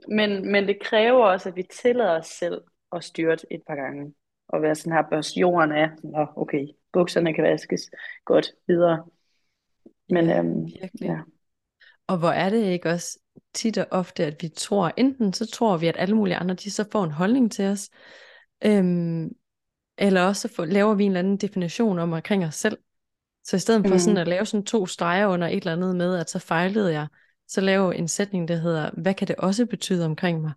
[0.09, 2.61] men, men det kræver også, at vi tillader os selv
[2.93, 4.15] at styrte et par gange.
[4.49, 5.91] Og være sådan her, børst jorden af.
[6.05, 7.91] Nå, okay, bukserne kan vaskes.
[8.25, 9.05] Godt, videre.
[10.09, 10.67] Men ja, øhm,
[11.01, 11.19] ja.
[12.07, 13.19] Og hvor er det ikke også
[13.55, 16.71] tit og ofte, at vi tror, enten så tror vi, at alle mulige andre, de
[16.71, 17.91] så får en holdning til os,
[18.65, 19.29] øhm,
[19.99, 22.79] eller også så laver vi en eller anden definition om omkring os selv.
[23.45, 23.99] Så i stedet for mm.
[23.99, 27.07] sådan at lave sådan to streger under et eller andet med, at så fejlede jeg,
[27.49, 30.53] så lave en sætning, der hedder, hvad kan det også betyde omkring mig?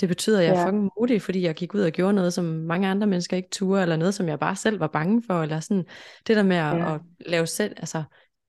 [0.00, 0.66] Det betyder, at jeg er ja.
[0.66, 3.82] fucking modig, fordi jeg gik ud og gjorde noget, som mange andre mennesker ikke turde,
[3.82, 5.84] eller noget, som jeg bare selv var bange for, eller sådan
[6.26, 6.94] det der med at, ja.
[6.94, 8.02] at lave selv, altså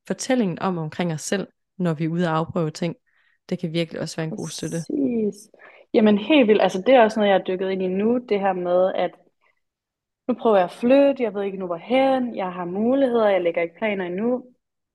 [0.07, 1.47] fortællingen om omkring os selv,
[1.77, 2.95] når vi er ude og afprøve ting,
[3.49, 4.77] det kan virkelig også være en god støtte.
[4.77, 5.49] Præcis.
[5.93, 8.39] Jamen helt vildt, altså det er også noget, jeg har dykket ind i nu, det
[8.39, 9.11] her med, at
[10.27, 13.61] nu prøver jeg at flytte, jeg ved ikke nu hvorhen, jeg har muligheder, jeg lægger
[13.61, 14.45] ikke planer endnu.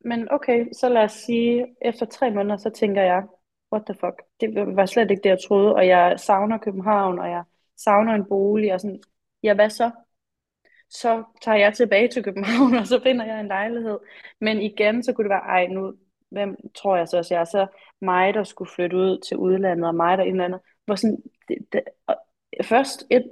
[0.05, 3.23] Men okay, så lad os sige, efter tre måneder, så tænker jeg,
[3.73, 7.31] what the fuck, det var slet ikke det, jeg troede, og jeg savner København, og
[7.31, 7.45] jeg
[7.77, 9.03] savner en bolig, og sådan,
[9.43, 9.91] ja, hvad så?
[10.91, 13.99] Så tager jeg tilbage til København, og så finder jeg en lejlighed.
[14.41, 15.95] Men igen, så kunne det være, ej, nu,
[16.35, 17.67] hvem tror jeg så også, jeg er så
[18.01, 20.61] mig, der skulle flytte ud til udlandet, og mig, der et eller andet.
[20.87, 21.83] Hvor sådan, det, det,
[22.63, 23.31] først, et,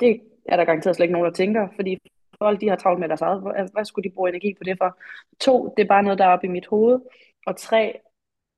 [0.00, 1.98] det er der garanteret slet ikke nogen, der tænker, fordi
[2.38, 3.42] folk de har travlt med deres eget.
[3.42, 4.98] Hvad, altså, hvad skulle de bruge energi på det for?
[5.40, 7.00] To, det er bare noget, der er oppe i mit hoved.
[7.46, 8.00] Og tre,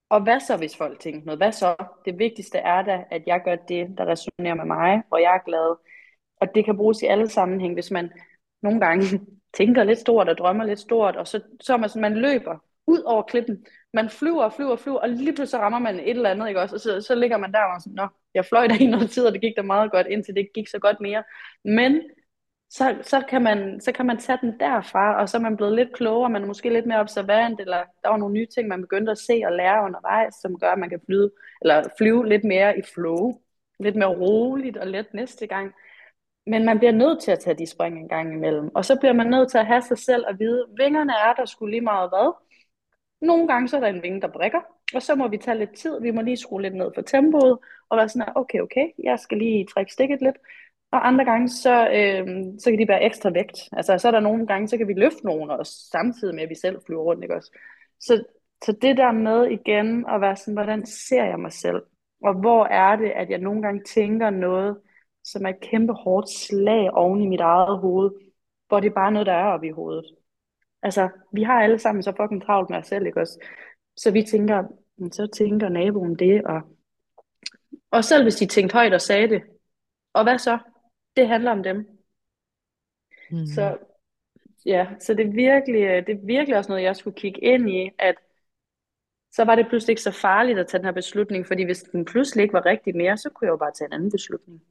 [0.08, 1.38] og hvad så, hvis folk tænker noget?
[1.38, 1.74] Hvad så?
[2.04, 5.44] Det vigtigste er da, at jeg gør det, der resonerer med mig, hvor jeg er
[5.44, 5.76] glad.
[6.40, 8.10] Og det kan bruges i alle sammenhæng, hvis man
[8.62, 9.04] nogle gange
[9.58, 13.02] tænker lidt stort og drømmer lidt stort, og så, så man sådan, man løber ud
[13.02, 13.66] over klippen.
[13.94, 16.60] Man flyver og flyver og flyver, og lige pludselig rammer man et eller andet, ikke
[16.60, 16.74] også?
[16.74, 19.26] Og så, så ligger man der og sådan, nå, jeg fløj der i noget tid,
[19.26, 21.22] og det gik da meget godt, indtil det gik så godt mere.
[21.64, 22.02] Men
[22.70, 25.74] så, så, kan man, så kan man tage den derfra, og så er man blevet
[25.74, 28.80] lidt klogere, man er måske lidt mere observant, eller der var nogle nye ting, man
[28.80, 31.30] begyndte at se og lære undervejs, som gør, at man kan flyde,
[31.62, 33.40] eller flyve lidt mere i flow,
[33.80, 35.72] lidt mere roligt og let næste gang.
[36.46, 39.12] Men man bliver nødt til at tage de spring en gang imellem, og så bliver
[39.12, 42.10] man nødt til at have sig selv og vide, vingerne er der skulle lige meget
[42.10, 42.34] hvad.
[43.20, 44.60] Nogle gange så er der en vinge, der brækker,
[44.94, 47.58] og så må vi tage lidt tid, vi må lige skrue lidt ned for tempoet,
[47.88, 50.36] og være sådan, okay, okay, jeg skal lige trække stikket lidt,
[50.92, 52.26] og andre gange, så, øh,
[52.58, 53.58] så kan de være ekstra vægt.
[53.72, 56.50] Altså, så er der nogle gange, så kan vi løfte nogen også, samtidig med, at
[56.50, 57.50] vi selv flyver rundt, ikke også?
[58.00, 58.24] Så,
[58.64, 61.82] så det der med igen, at være sådan, hvordan ser jeg mig selv?
[62.22, 64.80] Og hvor er det, at jeg nogle gange tænker noget,
[65.24, 68.10] som er et kæmpe hårdt slag oven i mit eget hoved,
[68.68, 70.04] hvor det er bare noget, der er oppe i hovedet.
[70.82, 73.38] Altså, vi har alle sammen så fucking travlt med os selv, ikke også?
[73.96, 74.64] Så vi tænker,
[75.12, 76.60] så tænker naboen det, og,
[77.90, 79.42] og selv hvis de tænkte højt og sagde det,
[80.12, 80.58] og hvad så?
[81.16, 81.76] det handler om dem.
[83.30, 83.46] Mm.
[83.46, 83.78] Så
[84.66, 87.70] ja, så det er, virkelig, øh, det er virkelig også noget, jeg skulle kigge ind
[87.70, 88.14] i, at
[89.32, 92.04] så var det pludselig ikke så farligt at tage den her beslutning, fordi hvis den
[92.04, 94.62] pludselig ikke var rigtig mere, så kunne jeg jo bare tage en anden beslutning.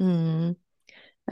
[0.00, 0.56] Mm.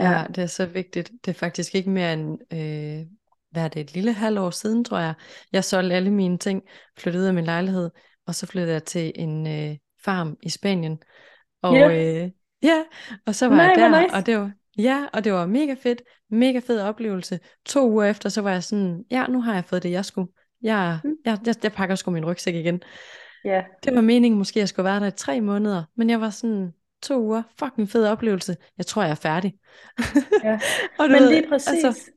[0.00, 1.12] Ja, ja, det er så vigtigt.
[1.24, 3.07] Det er faktisk ikke mere end, øh,
[3.55, 5.14] hvad er det, et lille halvår siden, tror jeg.
[5.52, 6.62] Jeg solgte alle mine ting,
[6.98, 7.90] flyttede ud af min lejlighed,
[8.26, 10.98] og så flyttede jeg til en øh, farm i Spanien.
[11.62, 12.24] Og yeah.
[12.24, 12.30] øh,
[12.64, 12.84] Ja,
[13.26, 14.14] og så var Nej, jeg der, nice.
[14.14, 17.40] og det var, ja, og det var mega fedt, mega fed oplevelse.
[17.66, 20.32] To uger efter, så var jeg sådan, ja, nu har jeg fået det, jeg skulle.
[20.62, 21.11] Jeg, mm.
[21.24, 22.82] jeg, jeg, jeg pakker sgu min rygsæk igen.
[23.44, 23.62] Ja.
[23.84, 26.30] Det var meningen måske, at jeg skulle være der i tre måneder, men jeg var
[26.30, 28.57] sådan, to uger, fucking fed oplevelse.
[28.78, 29.55] Jeg tror, jeg er færdig.
[30.44, 30.61] Ja.
[30.98, 31.84] og men lige præcis.
[31.84, 32.11] Altså,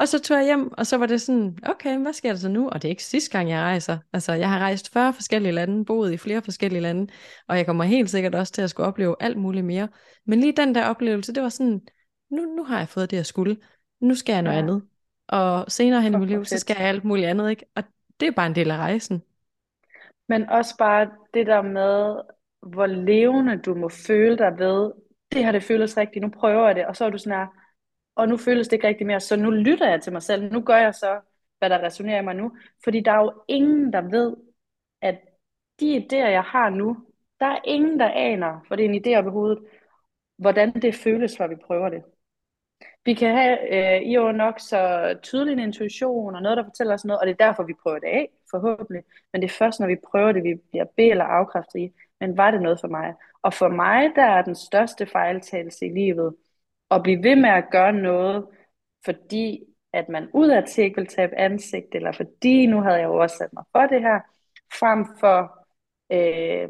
[0.00, 2.48] og så tog jeg hjem, og så var det sådan, okay, hvad sker der så
[2.48, 2.68] nu?
[2.68, 3.98] Og det er ikke sidste gang, jeg rejser.
[4.12, 7.12] Altså, jeg har rejst 40 forskellige lande, boet i flere forskellige lande,
[7.48, 9.88] og jeg kommer helt sikkert også til at skulle opleve alt muligt mere.
[10.26, 11.80] Men lige den der oplevelse, det var sådan,
[12.30, 13.56] nu, nu har jeg fået det, jeg skulle.
[14.00, 14.62] Nu skal jeg noget ja.
[14.62, 14.82] andet.
[15.28, 17.64] Og senere hen i mit liv, så skal jeg alt muligt andet, ikke?
[17.74, 17.82] Og
[18.20, 19.22] det er bare en del af rejsen.
[20.28, 22.20] Men også bare det der med,
[22.62, 24.92] hvor levende du må føle dig ved,
[25.32, 27.46] det har det føles rigtigt, nu prøver jeg det, og så er du sådan her,
[28.20, 30.60] og nu føles det ikke rigtig mere, så nu lytter jeg til mig selv, nu
[30.60, 31.20] gør jeg så,
[31.58, 34.36] hvad der resonerer i mig nu, fordi der er jo ingen, der ved,
[35.02, 35.20] at
[35.80, 36.96] de idéer, jeg har nu,
[37.40, 39.58] der er ingen, der aner, for det er en idé op i hovedet,
[40.38, 42.02] hvordan det føles, før vi prøver det.
[43.04, 44.80] Vi kan have øh, i jo nok så
[45.22, 47.98] tydelig en intuition, og noget, der fortæller os noget, og det er derfor, vi prøver
[47.98, 49.02] det af, forhåbentlig.
[49.32, 52.36] Men det er først, når vi prøver det, vi bliver be- eller afkræftet i, men
[52.36, 53.14] var det noget for mig?
[53.42, 56.34] Og for mig, der er den største fejltagelse i livet,
[56.90, 58.46] at blive ved med at gøre noget,
[59.04, 63.16] fordi at man ud af til vil tabe ansigt, eller fordi nu havde jeg jo
[63.16, 64.20] også sat mig for det her,
[64.78, 65.58] frem for,
[66.12, 66.68] øh,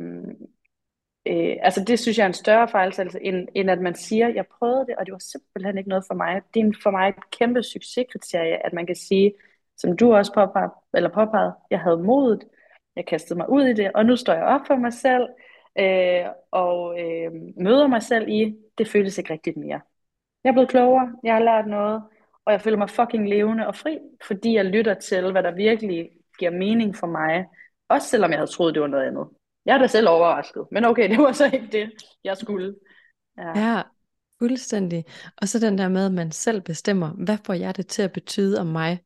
[1.27, 4.47] øh, altså det synes jeg er en større fejltagelse, end, end at man siger, jeg
[4.59, 6.43] prøvede det, og det var simpelthen ikke noget for mig.
[6.55, 9.33] Det er for mig et kæmpe succeskriterie, at man kan sige,
[9.77, 12.45] som du også påpegede, eller påpegede, jeg havde modet,
[12.97, 15.29] jeg kastede mig ud i det, og nu står jeg op for mig selv,
[15.79, 19.81] øh, og øh, møder mig selv i, det føles ikke rigtigt mere.
[20.45, 22.03] Jeg er blevet klogere, jeg har lært noget,
[22.45, 26.11] og jeg føler mig fucking levende og fri, fordi jeg lytter til, hvad der virkelig
[26.39, 27.47] giver mening for mig.
[27.89, 29.29] Også selvom jeg havde troet, det var noget andet.
[29.67, 31.91] Jeg er da selv overrasket, men okay, det var så ikke det,
[32.25, 32.75] jeg skulle.
[33.39, 33.59] Ja.
[33.61, 33.83] ja,
[34.39, 35.05] fuldstændig.
[35.37, 38.13] Og så den der med, at man selv bestemmer, hvad får jeg det til at
[38.13, 39.01] betyde om mig?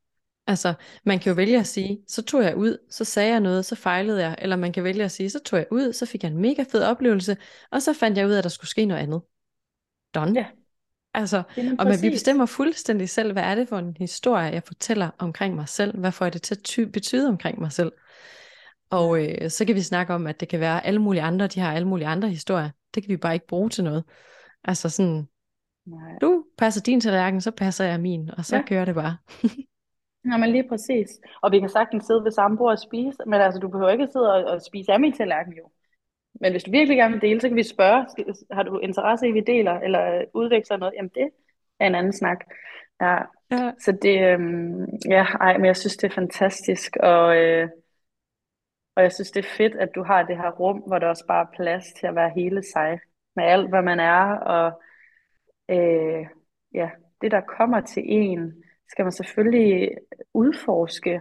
[0.47, 0.75] Altså,
[1.05, 3.77] man kan jo vælge at sige, så tog jeg ud, så sagde jeg noget, så
[3.77, 4.37] fejlede jeg.
[4.39, 6.65] Eller man kan vælge at sige, så tog jeg ud, så fik jeg en mega
[6.73, 7.37] fed oplevelse,
[7.71, 9.23] og så fandt jeg ud af, at der skulle ske noget andet.
[10.15, 10.41] Done.
[10.41, 10.47] Ja.
[11.15, 11.43] Altså,
[11.79, 15.55] og men vi bestemmer fuldstændig selv, hvad er det for en historie, jeg fortæller omkring
[15.55, 15.99] mig selv?
[15.99, 17.93] Hvad får jeg det til at ty- betyde omkring mig selv?
[18.91, 21.61] Og øh, så kan vi snakke om, at det kan være alle mulige andre, de
[21.61, 22.71] har alle mulige andre historier.
[22.95, 24.05] Det kan vi bare ikke bruge til noget.
[24.65, 25.29] Altså sådan,
[25.87, 26.13] Nej.
[26.21, 29.17] du passer din tallerken, så passer jeg min, og så Ja, kører det bare.
[30.33, 31.09] ja men lige præcis.
[31.43, 34.09] Og vi kan sagtens sidde ved samme bord og spise, men altså, du behøver ikke
[34.13, 35.71] sidde og, og spise af min tallerken jo.
[36.41, 38.07] Men hvis du virkelig gerne vil dele, så kan vi spørge,
[38.51, 40.95] har du interesse i, at vi deler, eller udveksler noget?
[40.97, 41.31] Jamen det
[41.81, 42.45] er en anden snak.
[43.01, 43.19] Ja,
[43.51, 43.73] Ja.
[43.79, 47.69] så det, øhm, ja, ej, men jeg synes, det er fantastisk, og, øh,
[48.97, 51.27] og jeg synes, det er fedt, at du har det her rum, hvor der også
[51.27, 53.01] bare er plads til at være hele sig,
[53.37, 54.83] med alt, hvad man er, og
[55.71, 56.27] øh,
[56.75, 59.91] ja, det, der kommer til en, skal man selvfølgelig
[60.35, 61.21] udforske,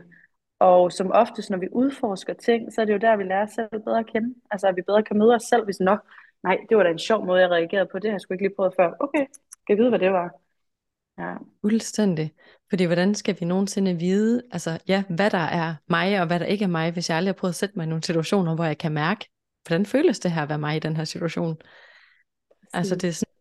[0.60, 3.51] og som oftest, når vi udforsker ting, så er det jo der, vi lærer os
[3.51, 4.36] selv bedre at kende.
[4.51, 5.99] Altså, at vi bedre kan møde os selv, hvis nok,
[6.43, 7.99] nej, det var da en sjov måde, jeg reagerede på.
[7.99, 8.91] Det har jeg sgu ikke lige prøvet før.
[8.99, 10.30] Okay, skal jeg vide, hvad det var?
[11.18, 12.34] Ja, Fuldstændig.
[12.70, 16.45] Fordi hvordan skal vi nogensinde vide, altså ja, hvad der er mig, og hvad der
[16.45, 18.66] ikke er mig, hvis jeg aldrig har prøvet at sætte mig i nogle situationer, hvor
[18.66, 19.30] jeg kan mærke,
[19.68, 21.58] hvordan føles det her at være mig i den her situation?
[22.74, 23.34] Altså det er sådan,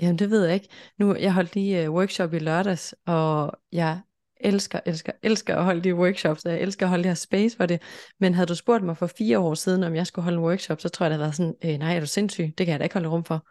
[0.00, 0.68] jamen det ved jeg ikke.
[0.98, 4.00] Nu, jeg holdt lige uh, workshop i lørdags, og jeg
[4.40, 7.56] elsker, elsker, elsker at holde de workshops, og jeg elsker at holde det her space
[7.56, 7.82] for det.
[8.20, 10.80] Men havde du spurgt mig for fire år siden, om jeg skulle holde en workshop,
[10.80, 12.44] så tror jeg, det havde været sådan, øh, nej, er du sindssyg?
[12.58, 13.46] Det kan jeg da ikke holde rum for.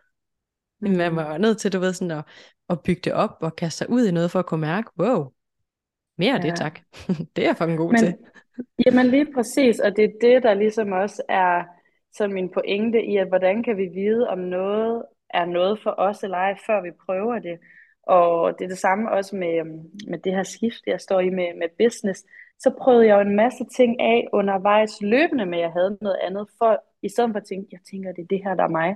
[0.82, 2.26] Men man Mm, var nødt til, du ved, sådan at,
[2.70, 5.32] at bygge det op og kaste sig ud i noget for at kunne mærke, wow,
[6.18, 6.56] mere af det ja.
[6.56, 6.80] tak.
[7.36, 8.16] det er jeg fucking god til.
[8.16, 8.26] Men,
[8.86, 11.64] jamen lige præcis, og det er det, der ligesom også er
[12.18, 16.24] sådan min pointe i, at hvordan kan vi vide, om noget er noget for os
[16.24, 17.60] eller ej, før vi prøver det.
[18.08, 21.30] Og det er det samme også med, øhm, med det her skift, jeg står i
[21.30, 22.26] med, med business.
[22.60, 26.18] Så prøvede jeg jo en masse ting af undervejs løbende, med at jeg havde noget
[26.22, 28.78] andet, for i stedet for at tænke, jeg tænker, det er det her, der er
[28.82, 28.96] mig.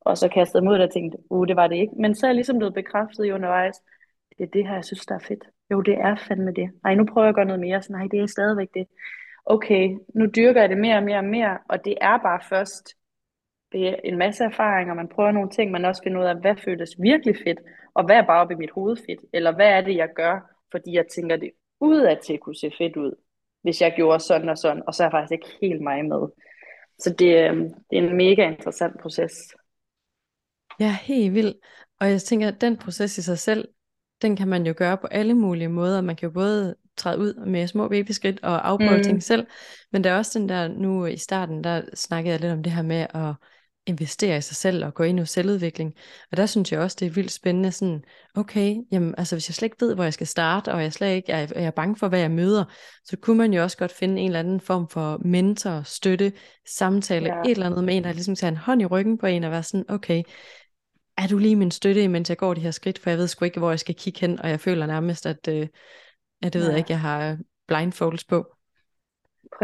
[0.00, 1.94] Og så kastede jeg mig ud og tænkte, uh, det var det ikke.
[1.96, 3.76] Men så er jeg ligesom blevet bekræftet i undervejs,
[4.38, 5.44] det er det her, jeg synes, der er fedt.
[5.70, 6.70] Jo, det er fandme det.
[6.84, 7.82] Nej, nu prøver jeg at gøre noget mere.
[7.82, 8.86] Så nej, det er stadigvæk det.
[9.46, 12.97] Okay, nu dyrker jeg det mere og mere og mere, og det er bare først
[13.72, 16.56] det er en masse erfaringer, man prøver nogle ting, man også finder ud af, hvad
[16.56, 17.60] føles virkelig fedt,
[17.94, 20.40] og hvad er bare oppe i mit hoved fedt, eller hvad er det, jeg gør,
[20.70, 21.50] fordi jeg tænker det
[21.80, 23.12] udad til kunne se fedt ud,
[23.62, 26.28] hvis jeg gjorde sådan og sådan, og så er jeg faktisk ikke helt mig med.
[26.98, 29.32] Så det, øhm, det er en mega interessant proces.
[30.80, 31.56] Ja, helt vildt.
[32.00, 33.68] Og jeg tænker, at den proces i sig selv,
[34.22, 36.00] den kan man jo gøre på alle mulige måder.
[36.00, 39.02] Man kan jo både træde ud med små babyskridt og afprøve mm.
[39.02, 39.46] ting selv,
[39.92, 42.72] men der er også den der, nu i starten, der snakkede jeg lidt om det
[42.72, 43.34] her med at
[43.88, 45.94] investere i sig selv og gå ind i selvudvikling.
[46.30, 48.02] Og der synes jeg også, det er vildt spændende sådan,
[48.34, 51.14] okay, jamen altså hvis jeg slet ikke ved, hvor jeg skal starte, og jeg slet
[51.14, 52.64] ikke er, er bange for, hvad jeg møder,
[53.04, 56.32] så kunne man jo også godt finde en eller anden form for mentor, støtte,
[56.76, 59.26] samtale, ja, et eller andet med en, der ligesom tager en hånd i ryggen på
[59.26, 60.22] en og være sådan, okay,
[61.16, 63.44] er du lige min støtte, mens jeg går de her skridt, for jeg ved sgu
[63.44, 65.68] ikke, hvor jeg skal kigge hen, og jeg føler nærmest, at, øh,
[66.42, 68.46] at det ved jeg ja, ikke, jeg har blindfolds på.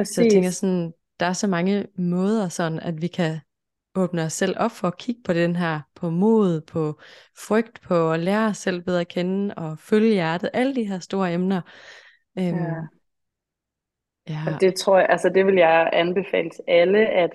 [0.05, 0.57] Så jeg tænker præcis.
[0.57, 3.41] sådan, der er så mange måder sådan, at vi kan
[3.97, 7.01] åbne os selv op for at kigge på den her, på mod, på
[7.39, 10.99] frygt, på at lære os selv bedre at kende, og følge hjertet, alle de her
[10.99, 11.61] store emner.
[12.37, 12.43] Ja.
[12.43, 12.89] Øhm,
[14.29, 17.31] ja, Og det tror jeg, altså det vil jeg anbefale til alle, at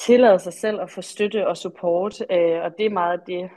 [0.00, 3.50] tillade sig selv at få støtte og support, øh, og det er meget det,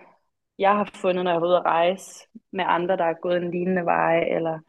[0.59, 3.51] jeg har fundet, når jeg har ude at rejse med andre, der er gået en
[3.51, 4.59] lignende vej, eller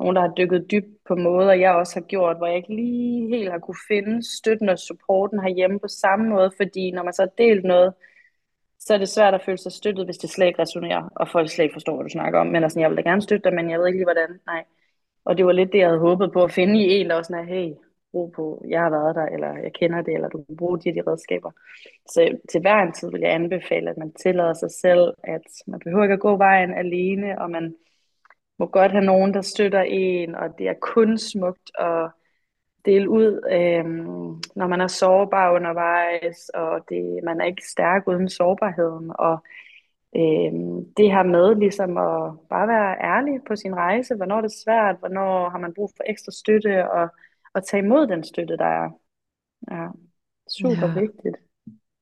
[0.00, 3.28] nogen, der har dykket dybt på måder, jeg også har gjort, hvor jeg ikke lige
[3.36, 7.22] helt har kunne finde støtten og supporten herhjemme på samme måde, fordi når man så
[7.22, 7.94] har delt noget,
[8.78, 11.48] så er det svært at føle sig støttet, hvis det slet ikke resonerer, og folk
[11.50, 12.46] slet ikke forstår, hvad du snakker om.
[12.46, 14.40] Men altså, jeg vil da gerne støtte dig, men jeg ved ikke lige, hvordan.
[14.46, 14.64] Nej.
[15.24, 17.22] Og det var lidt det, jeg havde håbet på at finde i en, der var
[17.22, 17.72] sådan, hey,
[18.14, 20.92] ro på, jeg har været der, eller jeg kender det, eller du kan bruge de
[20.92, 21.50] her de redskaber.
[22.08, 25.80] Så til hver en tid vil jeg anbefale, at man tillader sig selv, at man
[25.80, 27.74] behøver ikke at gå vejen alene, og man
[28.60, 32.10] må godt have nogen, der støtter en, og det er kun smukt at
[32.84, 38.28] dele ud, øhm, når man er sårbar undervejs, og det, man er ikke stærk uden
[38.28, 39.38] sårbarheden, og
[40.16, 44.62] øhm, det her med ligesom at bare være ærlig på sin rejse, hvornår det er
[44.64, 47.08] svært, hvornår har man brug for ekstra støtte, og,
[47.54, 48.90] og tage imod den støtte, der er.
[49.70, 49.88] Ja,
[50.48, 51.36] super ja, vigtigt.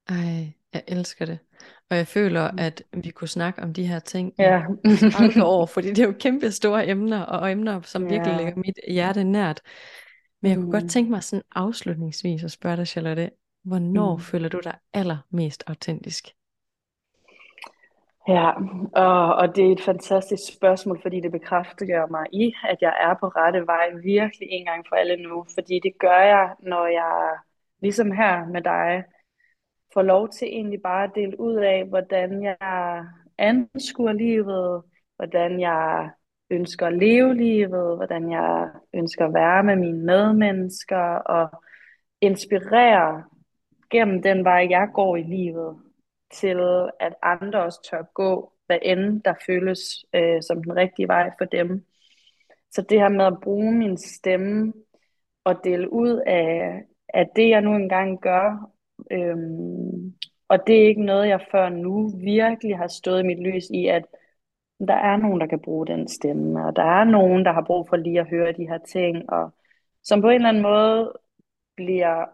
[0.09, 1.38] ej, jeg elsker det.
[1.91, 4.62] Og jeg føler, at vi kunne snakke om de her ting Ja,
[5.11, 8.36] 30 år, fordi det er jo kæmpe store emner, og emner, som virkelig ja.
[8.36, 9.61] ligger mit hjerte nært.
[10.43, 10.89] Men jeg kunne godt Mm.
[10.89, 13.30] tænke mig sådan afslutningsvis at spørge dig, Charlotte,
[13.64, 14.20] hvornår Mm.
[14.20, 16.28] føler du dig allermest autentisk?
[18.28, 18.51] Ja,
[18.95, 23.14] og, og det er et fantastisk spørgsmål, fordi det bekræfter mig i, at jeg er
[23.20, 25.47] på rette vej virkelig en gang for alle nu.
[25.55, 27.36] Fordi det gør jeg, når jeg,
[27.82, 29.05] ligesom her med dig,
[29.95, 33.07] får lov til egentlig bare at dele ud af, hvordan jeg
[33.39, 34.82] anskuer livet,
[35.16, 36.11] hvordan jeg
[36.51, 41.62] ønsker at leve livet, hvordan jeg ønsker at være med mine medmennesker og
[42.20, 43.24] inspirere
[43.91, 45.76] gennem den vej, jeg går i livet.
[46.32, 46.59] til,
[47.01, 51.45] at andre også tør gå, hvad end der føles øh, som den rigtige vej for
[51.45, 51.86] dem.
[52.70, 54.72] Så det her med at bruge min stemme
[55.45, 56.82] og dele ud af,
[57.14, 58.70] af det, jeg nu engang gør,
[59.11, 60.14] øhm,
[60.48, 63.86] og det er ikke noget, jeg før nu virkelig har stået i mit lys i,
[63.86, 64.04] at
[64.78, 67.88] der er nogen, der kan bruge den stemme, og der er nogen, der har brug
[67.88, 69.54] for lige at høre de her ting, og
[70.02, 71.12] som på en eller anden måde
[71.76, 72.24] bliver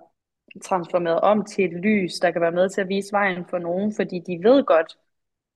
[0.63, 3.95] transformeret om til et lys, der kan være med til at vise vejen for nogen,
[3.97, 4.99] fordi de ved godt,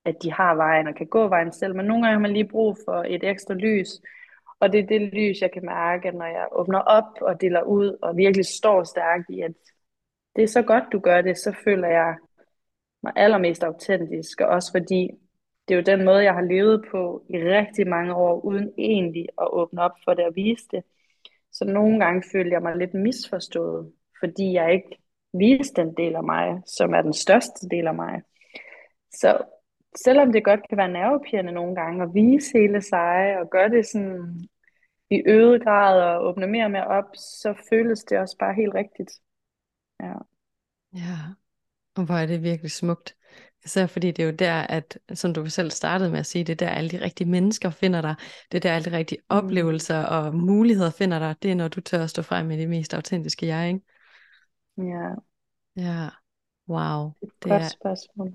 [0.05, 2.49] at de har vejen og kan gå vejen selv, men nogle gange har man lige
[2.49, 3.89] brug for et ekstra lys,
[4.61, 7.99] og det er det lys, jeg kan mærke, når jeg åbner op og deler ud,
[8.03, 9.53] og virkelig står stærkt i, at
[10.39, 12.17] det er så godt, du gør det, så føler jeg
[13.03, 15.11] mig allermest autentisk, og også fordi
[15.69, 19.27] det er jo den måde, jeg har levet på i rigtig mange år, uden egentlig
[19.41, 20.83] at åbne op for det og vise det.
[21.53, 24.99] Så nogle gange følte jeg mig lidt misforstået, fordi jeg ikke
[25.33, 28.23] viste den del af mig, som er den største del af mig.
[29.11, 29.43] Så
[30.05, 33.87] selvom det godt kan være nervepirrende nogle gange at vise hele sig og gøre det
[33.87, 34.49] sådan
[35.11, 38.75] i øget grad og åbne mere og mere op, så føles det også bare helt
[38.75, 39.11] rigtigt.
[40.01, 40.15] Ja.
[40.93, 41.19] Ja,
[41.95, 43.15] og hvor er det virkelig smukt.
[43.65, 46.53] Især fordi det er jo der, at, som du selv startede med at sige, det
[46.53, 48.15] er der alle de rigtige mennesker finder dig.
[48.53, 49.37] Det er der alle de rigtige mm.
[49.37, 51.35] oplevelser og muligheder finder dig.
[51.43, 53.81] Det er når du tør at stå frem med det mest autentiske jeg, ikke?
[54.77, 55.15] Ja.
[55.77, 56.09] Ja,
[56.69, 57.13] wow.
[57.21, 58.33] Det er et godt spørgsmål.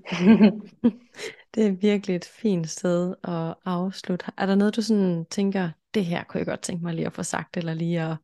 [1.54, 4.26] det er virkelig et fint sted at afslutte.
[4.38, 7.12] Er der noget, du sådan tænker, det her kunne jeg godt tænke mig lige at
[7.12, 8.16] få sagt, eller lige at,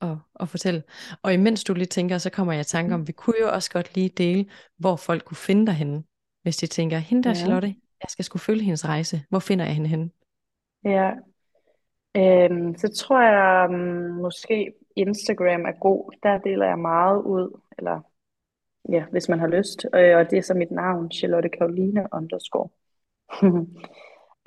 [0.00, 0.82] at, at fortælle.
[1.22, 3.08] Og imens du lige tænker, så kommer jeg i tanke om, mm.
[3.08, 4.46] vi kunne jo også godt lige dele,
[4.78, 6.02] hvor folk kunne finde dig henne.
[6.42, 7.34] Hvis de tænker, hende der ja.
[7.34, 9.22] Charlotte, jeg skal skulle følge hendes rejse.
[9.28, 10.10] Hvor finder jeg hende henne?
[10.84, 11.10] Ja,
[12.16, 13.76] øhm, så tror jeg um,
[14.22, 16.12] måske Instagram er god.
[16.22, 18.00] Der deler jeg meget ud, eller
[18.88, 19.84] ja, hvis man har lyst.
[19.84, 22.68] Og det er så mit navn, Charlotte Karoline underscore.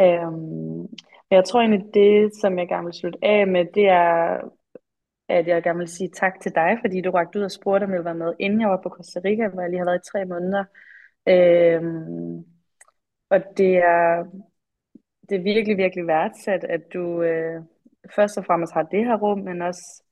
[0.02, 0.88] øhm,
[1.32, 4.40] jeg tror egentlig, det, som jeg gerne vil slutte af med, det er,
[5.30, 7.90] at jeg gerne vil sige tak til dig, fordi du rakte ud og spurgte, om
[7.90, 10.02] jeg ville være med, inden jeg var på Costa Rica, hvor jeg lige har været
[10.08, 10.64] i tre måneder.
[11.28, 12.46] Øhm,
[13.30, 14.26] og det er,
[15.30, 17.62] det er virkelig, virkelig værdsat, at du øh,
[18.16, 20.04] først og fremmest har det her rum, men også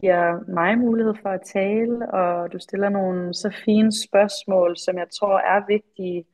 [0.00, 5.06] giver mig mulighed for at tale, og du stiller nogle så fine spørgsmål, som jeg
[5.20, 6.24] tror er vigtige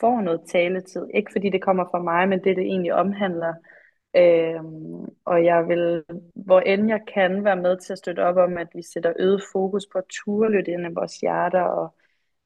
[0.00, 1.06] for noget taletid.
[1.14, 3.54] Ikke fordi det kommer fra mig, men det det egentlig omhandler.
[4.16, 6.04] Øhm, og jeg vil,
[6.34, 9.42] hvor end jeg kan, være med til at støtte op om, at vi sætter øget
[9.52, 11.94] fokus på at ture lidt ind i vores hjerter, og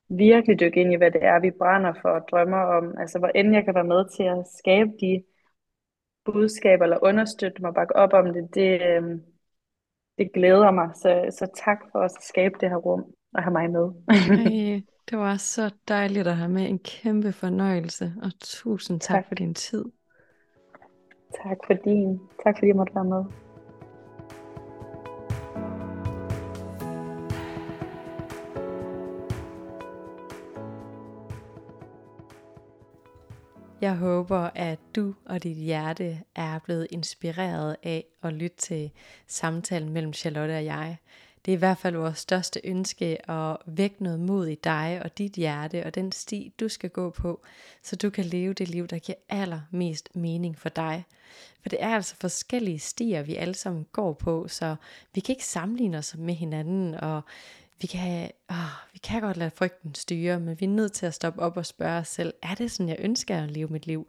[0.09, 2.95] virkelig dykke ind i, hvad det er, vi brænder for og drømmer om.
[2.99, 5.23] Altså, hvor end jeg kan være med til at skabe de
[6.25, 9.23] budskaber, eller understøtte mig og bakke op om det, det, øhm,
[10.19, 10.91] det glæder mig.
[10.95, 13.05] Så, så tak for os at skabe det her rum
[13.35, 13.87] og have mig med.
[14.09, 16.69] Ej, det var så dejligt at have med.
[16.69, 19.29] En kæmpe fornøjelse, og tusind tak, tak.
[19.29, 19.85] for din tid.
[21.35, 22.21] Tak for din.
[22.45, 23.25] Tak fordi jeg måtte være med.
[33.81, 38.91] Jeg håber, at du og dit hjerte er blevet inspireret af at lytte til
[39.27, 40.97] samtalen mellem Charlotte og jeg.
[41.45, 45.19] Det er i hvert fald vores største ønske at vække noget mod i dig og
[45.19, 47.43] dit hjerte og den sti, du skal gå på,
[47.83, 51.05] så du kan leve det liv, der giver allermest mening for dig.
[51.63, 54.77] For det er altså forskellige stier, vi alle sammen går på, så
[55.15, 57.23] vi kan ikke sammenligne os med hinanden, og
[57.81, 58.57] vi kan, åh,
[58.93, 61.67] vi kan godt lade frygten styre, men vi er nødt til at stoppe op og
[61.67, 64.09] spørge os selv, er det sådan, jeg ønsker at leve mit liv?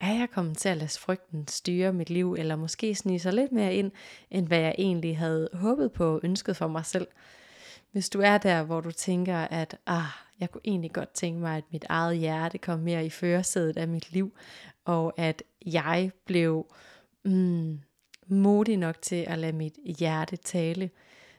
[0.00, 3.52] Er jeg kommet til at lade frygten styre mit liv, eller måske snige sig lidt
[3.52, 3.92] mere ind,
[4.30, 7.06] end hvad jeg egentlig havde håbet på og ønsket for mig selv?
[7.92, 10.04] Hvis du er der, hvor du tænker, at ah,
[10.40, 13.88] jeg kunne egentlig godt tænke mig, at mit eget hjerte kom mere i førersædet af
[13.88, 14.32] mit liv,
[14.84, 16.66] og at jeg blev
[17.24, 17.80] mm,
[18.26, 20.90] modig nok til at lade mit hjerte tale,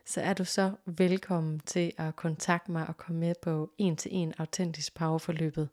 [0.06, 4.12] så er du så velkommen til at kontakte mig og komme med på en til
[4.14, 5.70] en autentisk powerforløbet.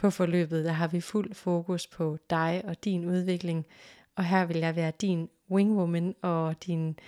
[0.00, 3.66] På forløbet der har vi fuld fokus på dig og din udvikling,
[4.16, 6.98] og her vil jeg være din wingwoman og din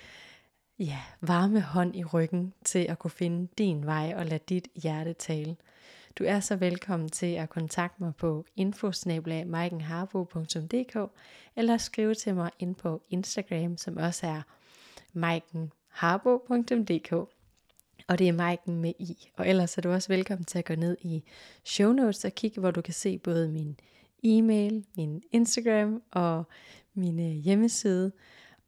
[0.79, 5.13] ja, varme hånd i ryggen til at kunne finde din vej og lade dit hjerte
[5.13, 5.57] tale.
[6.19, 10.97] Du er så velkommen til at kontakte mig på infosnablag.maikenharbo.dk
[11.57, 14.43] eller skrive til mig ind på Instagram, som også er
[15.13, 17.13] maikenharbo.dk
[18.13, 19.29] og det er Maiken med i.
[19.37, 21.25] Og ellers er du også velkommen til at gå ned i
[21.65, 23.81] show notes og kigge, hvor du kan se både min
[24.25, 26.45] e-mail, min Instagram og
[26.95, 28.13] min øh, hjemmeside.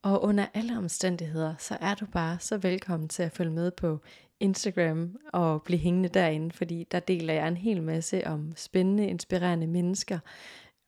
[0.03, 4.01] Og under alle omstændigheder, så er du bare så velkommen til at følge med på
[4.41, 9.67] Instagram og blive hængende derinde, fordi der deler jeg en hel masse om spændende, inspirerende
[9.67, 10.19] mennesker,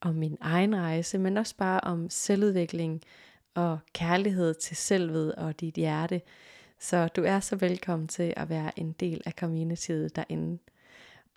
[0.01, 3.03] om min egen rejse, men også bare om selvudvikling
[3.55, 6.21] og kærlighed til selvet og dit hjerte.
[6.79, 10.59] Så du er så velkommen til at være en del af communityet derinde.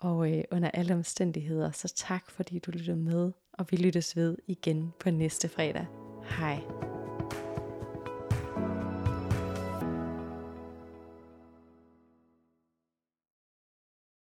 [0.00, 4.36] Og øh, under alle omstændigheder, så tak fordi du lyttede med, og vi lyttes ved
[4.46, 5.86] igen på næste fredag.
[6.38, 6.99] Hej.